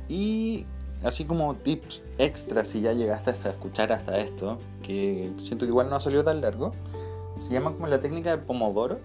Y 0.10 0.66
así 1.04 1.26
como 1.26 1.56
tips 1.56 2.02
extras 2.18 2.68
si 2.70 2.82
ya 2.82 2.94
llegaste 2.94 3.32
hasta 3.32 3.50
escuchar 3.50 3.92
hasta 3.92 4.18
esto, 4.18 4.60
que 4.84 5.32
siento 5.38 5.66
que 5.66 5.70
igual 5.70 5.90
no 5.90 5.96
ha 5.96 6.00
salido 6.00 6.24
tan 6.24 6.42
largo, 6.42 6.72
se 7.36 7.54
llama 7.54 7.72
como 7.74 7.88
la 7.88 8.02
técnica 8.02 8.32
del 8.32 8.40
pomodoro. 8.40 9.00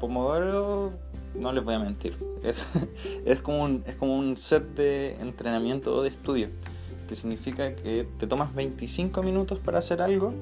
Pomodoro, 0.00 0.92
no 1.34 1.52
les 1.52 1.64
voy 1.64 1.74
a 1.74 1.78
mentir, 1.78 2.16
es, 3.24 3.40
como, 3.40 3.64
un, 3.64 3.84
es 3.86 3.96
como 3.96 4.16
un 4.16 4.36
set 4.36 4.64
de 4.74 5.16
entrenamiento 5.20 5.94
o 5.94 6.02
de 6.02 6.08
estudio, 6.08 6.48
que 7.08 7.14
significa 7.14 7.74
que 7.74 8.06
te 8.18 8.26
tomas 8.26 8.54
25 8.54 9.22
minutos 9.22 9.58
para 9.58 9.78
hacer 9.78 10.00
algo 10.02 10.32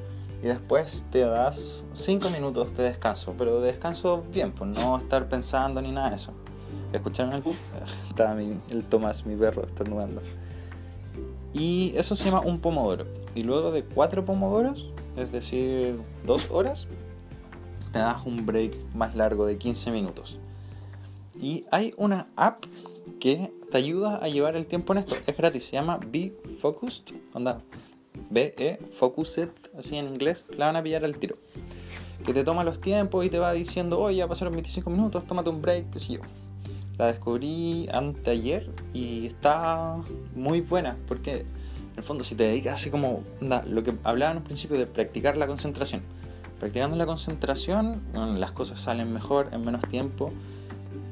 y 0.43 0.47
después 0.47 1.05
te 1.11 1.21
das 1.21 1.87
5 1.93 2.31
minutos 2.31 2.77
de 2.77 2.85
descanso, 2.85 3.35
pero 3.39 3.61
de 3.61 3.69
descanso 3.69 4.25
bien, 4.31 4.53
pues 4.53 4.71
no 4.71 4.99
estar 4.99 5.29
pensando 5.29 5.81
ni 5.81 5.93
nada 5.93 6.11
de 6.11 6.17
eso. 6.17 6.33
¿Escucharon 6.93 7.33
el? 7.33 7.43
Estaba 8.09 8.41
el 8.41 8.85
Tomás, 8.85 9.25
mi 9.25 9.37
perro, 9.37 9.65
estornudando. 9.65 10.21
Y 11.59 11.95
eso 11.97 12.14
se 12.16 12.27
llama 12.27 12.40
un 12.40 12.61
pomodoro. 12.61 13.07
Y 13.35 13.42
luego 13.42 13.71
de 13.71 13.83
4 13.83 14.27
pomodoros, 14.27 14.90
es 15.16 15.33
decir, 15.33 15.99
2 16.27 16.51
horas, 16.51 16.87
te 17.92 17.99
das 17.99 18.27
un 18.27 18.45
break 18.45 18.77
más 18.95 19.16
largo 19.16 19.47
de 19.47 19.57
15 19.57 19.90
minutos. 19.90 20.38
Y 21.40 21.64
hay 21.71 21.95
una 21.97 22.29
app 22.37 22.62
que 23.21 23.53
te 23.71 23.79
ayuda 23.79 24.16
a 24.16 24.29
llevar 24.29 24.55
el 24.57 24.66
tiempo 24.66 24.92
en 24.92 24.99
esto. 25.01 25.16
Es 25.27 25.35
gratis, 25.35 25.64
se 25.64 25.73
llama 25.73 25.99
Be 26.12 26.37
Focused. 26.61 27.14
Onda, 27.33 27.62
BE, 28.29 28.79
Focused, 28.92 29.51
así 29.79 29.97
en 29.97 30.09
inglés, 30.09 30.45
la 30.51 30.66
van 30.66 30.77
a 30.77 30.83
pillar 30.83 31.05
al 31.05 31.16
tiro. 31.16 31.37
Que 32.25 32.35
te 32.35 32.45
toma 32.45 32.64
los 32.64 32.81
tiempos 32.81 33.25
y 33.25 33.31
te 33.31 33.38
va 33.38 33.53
diciendo, 33.53 33.99
oye, 34.01 34.16
ya 34.19 34.29
pasaron 34.29 34.53
25 34.53 34.90
minutos, 34.90 35.27
tómate 35.27 35.49
un 35.49 35.62
break, 35.62 35.90
qué 35.90 36.01
sé 36.01 36.14
yo. 36.14 36.21
La 36.99 37.09
descubrí 37.09 37.89
anteayer 37.93 38.71
y 38.95 39.27
está 39.27 39.97
muy 40.35 40.63
buena, 40.63 40.97
porque 41.07 41.41
en 41.41 41.99
el 41.99 42.03
fondo 42.03 42.25
si 42.25 42.35
te 42.35 42.45
dedicas 42.45 42.75
así 42.75 42.91
como 42.91 43.23
lo 43.41 43.83
que 43.83 43.95
hablaba 44.03 44.33
en 44.33 44.39
un 44.39 44.45
principio 44.45 44.79
de 44.79 44.87
practicar 44.87 45.37
la 45.37 45.47
concentración. 45.47 46.03
Practicando 46.59 46.97
la 46.97 47.05
concentración, 47.05 48.01
las 48.39 48.53
cosas 48.53 48.81
salen 48.81 49.13
mejor 49.13 49.49
en 49.53 49.63
menos 49.63 49.83
tiempo 49.89 50.33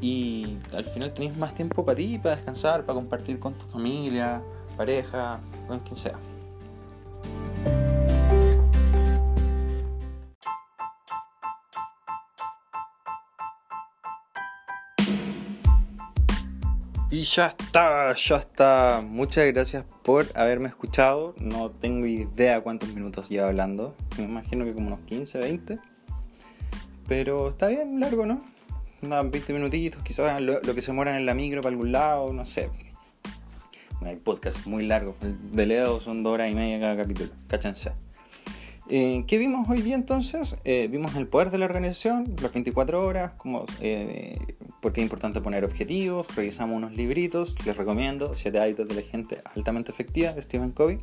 y 0.00 0.56
al 0.74 0.86
final 0.86 1.12
tenés 1.12 1.36
más 1.36 1.54
tiempo 1.54 1.84
para 1.84 1.96
ti, 1.96 2.18
para 2.18 2.36
descansar, 2.36 2.86
para 2.86 2.94
compartir 2.94 3.38
con 3.38 3.52
tu 3.54 3.66
familia, 3.66 4.40
pareja, 4.76 5.40
con 5.68 5.80
quien 5.80 5.96
sea. 5.96 6.18
Y 17.14 17.22
ya 17.22 17.46
está, 17.46 18.12
ya 18.12 18.36
está. 18.38 19.00
Muchas 19.06 19.46
gracias 19.46 19.84
por 20.02 20.26
haberme 20.34 20.66
escuchado. 20.66 21.36
No 21.38 21.70
tengo 21.70 22.06
idea 22.06 22.60
cuántos 22.60 22.92
minutos 22.92 23.28
llevo 23.28 23.46
hablando. 23.46 23.94
Me 24.18 24.24
imagino 24.24 24.64
que 24.64 24.74
como 24.74 24.88
unos 24.88 24.98
15, 25.06 25.38
20. 25.38 25.78
Pero 27.06 27.50
está 27.50 27.68
bien 27.68 28.00
largo, 28.00 28.26
¿no? 28.26 28.42
Unos 29.00 29.30
20 29.30 29.52
minutitos, 29.52 30.02
quizás 30.02 30.40
lo, 30.40 30.60
que 30.60 30.82
se 30.82 30.92
mueran 30.92 31.14
en 31.14 31.24
la 31.24 31.34
micro 31.34 31.62
para 31.62 31.70
algún 31.70 31.92
lado, 31.92 32.32
no 32.32 32.44
sé. 32.44 32.68
hay 34.04 34.16
podcast 34.16 34.66
muy 34.66 34.84
largo. 34.84 35.14
El 35.20 35.52
de 35.52 35.66
Leo 35.66 36.00
son 36.00 36.24
dos 36.24 36.32
horas 36.32 36.50
y 36.50 36.54
media 36.56 36.80
cada 36.80 36.96
capítulo. 36.96 37.30
Cáchense. 37.46 37.92
Eh, 38.88 39.22
¿Qué 39.28 39.38
vimos 39.38 39.68
hoy 39.68 39.82
día 39.82 39.94
entonces? 39.94 40.56
Eh, 40.64 40.88
vimos 40.90 41.14
el 41.14 41.28
poder 41.28 41.50
de 41.50 41.58
la 41.58 41.66
organización, 41.66 42.34
las 42.42 42.52
24 42.52 43.06
horas, 43.06 43.34
como, 43.34 43.66
eh, 43.80 44.36
porque 44.84 45.00
es 45.00 45.04
importante 45.06 45.40
poner 45.40 45.64
objetivos, 45.64 46.26
revisamos 46.36 46.76
unos 46.76 46.94
libritos, 46.94 47.56
les 47.64 47.74
recomiendo, 47.74 48.34
7 48.34 48.60
hábitos 48.60 48.86
de 48.86 48.94
la 48.94 49.00
gente 49.00 49.40
altamente 49.54 49.90
efectiva 49.90 50.34
Stephen 50.38 50.72
Covey. 50.72 50.98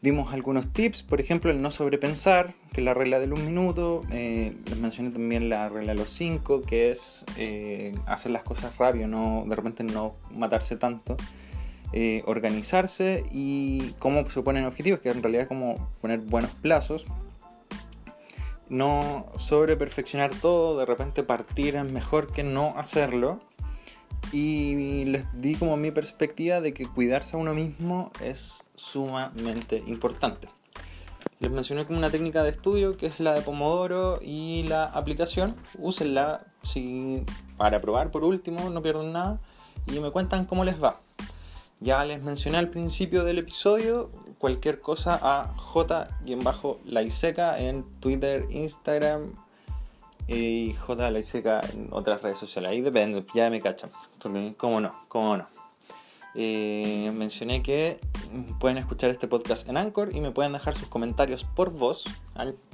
Vimos 0.00 0.32
algunos 0.32 0.72
tips, 0.72 1.02
por 1.02 1.20
ejemplo, 1.20 1.50
el 1.50 1.60
no 1.60 1.72
sobrepensar, 1.72 2.54
que 2.72 2.80
es 2.80 2.84
la 2.84 2.94
regla 2.94 3.18
del 3.18 3.32
un 3.32 3.44
minuto. 3.44 4.04
les 4.12 4.76
mencioné 4.76 5.10
también 5.10 5.48
la 5.48 5.68
regla 5.68 5.92
de 5.92 5.98
los 5.98 6.12
5, 6.12 6.62
que 6.62 6.92
es 6.92 7.24
hacer 8.06 8.30
las 8.30 8.44
cosas 8.44 8.78
rápido, 8.78 9.08
no, 9.08 9.44
de 9.48 9.56
repente 9.56 9.82
no 9.82 10.14
matarse 10.30 10.76
tanto. 10.76 11.16
Eh, 11.92 12.22
organizarse 12.26 13.24
y 13.32 13.92
cómo 13.98 14.30
se 14.30 14.40
ponen 14.42 14.66
objetivos, 14.66 15.00
que 15.00 15.08
en 15.08 15.20
realidad 15.20 15.42
es 15.42 15.48
como 15.48 15.90
poner 16.00 16.20
buenos 16.20 16.52
plazos. 16.52 17.06
No 18.68 19.26
sobre 19.38 19.76
perfeccionar 19.76 20.30
todo, 20.34 20.78
de 20.78 20.84
repente 20.84 21.22
partir 21.22 21.76
es 21.76 21.84
mejor 21.84 22.32
que 22.32 22.42
no 22.42 22.74
hacerlo. 22.76 23.40
Y 24.32 25.04
les 25.06 25.24
di 25.40 25.54
como 25.54 25.76
mi 25.76 25.90
perspectiva 25.90 26.60
de 26.60 26.74
que 26.74 26.86
cuidarse 26.86 27.36
a 27.36 27.38
uno 27.38 27.54
mismo 27.54 28.12
es 28.20 28.64
sumamente 28.74 29.82
importante. 29.86 30.48
Les 31.40 31.50
mencioné 31.50 31.86
como 31.86 31.98
una 31.98 32.10
técnica 32.10 32.42
de 32.42 32.50
estudio 32.50 32.96
que 32.96 33.06
es 33.06 33.20
la 33.20 33.32
de 33.34 33.42
Pomodoro 33.42 34.18
y 34.20 34.64
la 34.64 34.84
aplicación. 34.84 35.56
Úsenla 35.78 36.46
si, 36.64 37.24
para 37.56 37.80
probar 37.80 38.10
por 38.10 38.24
último, 38.24 38.68
no 38.70 38.82
pierden 38.82 39.12
nada. 39.12 39.40
Y 39.86 40.00
me 40.00 40.10
cuentan 40.10 40.46
cómo 40.46 40.64
les 40.64 40.82
va. 40.82 41.00
Ya 41.80 42.04
les 42.04 42.22
mencioné 42.22 42.58
al 42.58 42.70
principio 42.70 43.22
del 43.22 43.38
episodio, 43.38 44.10
cualquier 44.38 44.78
cosa 44.78 45.18
a 45.20 45.52
J-Laiseca 45.56 47.58
en 47.58 47.84
Twitter, 48.00 48.46
Instagram 48.50 49.34
y 50.26 50.74
J 50.74 51.10
Laiseca 51.10 51.60
en 51.72 51.88
otras 51.90 52.22
redes 52.22 52.38
sociales. 52.38 52.70
Ahí 52.70 52.80
depende, 52.80 53.24
ya 53.34 53.50
me 53.50 53.60
cachan. 53.60 53.90
Porque, 54.22 54.54
¿cómo 54.56 54.80
no? 54.80 54.94
¿Cómo 55.08 55.36
no? 55.36 55.46
Eh, 56.34 57.10
mencioné 57.14 57.62
que 57.62 57.98
pueden 58.60 58.78
escuchar 58.78 59.10
este 59.10 59.26
podcast 59.26 59.68
en 59.68 59.76
Anchor 59.76 60.14
y 60.14 60.20
me 60.20 60.30
pueden 60.30 60.52
dejar 60.52 60.76
sus 60.76 60.88
comentarios 60.88 61.44
por 61.44 61.72
voz. 61.72 62.04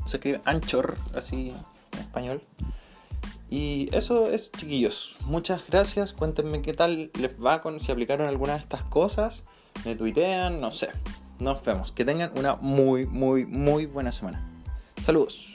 Se 0.04 0.16
escribe 0.16 0.42
Anchor, 0.44 0.96
así 1.14 1.54
en 1.92 1.98
español. 1.98 2.42
Y 3.48 3.88
eso 3.92 4.30
es, 4.30 4.50
chiquillos. 4.50 5.16
Muchas 5.26 5.66
gracias. 5.68 6.12
Cuéntenme 6.12 6.60
qué 6.60 6.72
tal 6.72 7.10
les 7.18 7.42
va 7.42 7.62
con 7.62 7.78
si 7.78 7.92
aplicaron 7.92 8.28
alguna 8.28 8.54
de 8.54 8.60
estas 8.60 8.82
cosas. 8.82 9.44
Me 9.84 9.94
tuitean, 9.94 10.60
no 10.60 10.72
sé. 10.72 10.88
Nos 11.44 11.62
vemos. 11.62 11.92
Que 11.92 12.06
tengan 12.06 12.32
una 12.36 12.56
muy, 12.56 13.04
muy, 13.04 13.44
muy 13.44 13.84
buena 13.84 14.10
semana. 14.12 14.42
Saludos. 15.04 15.53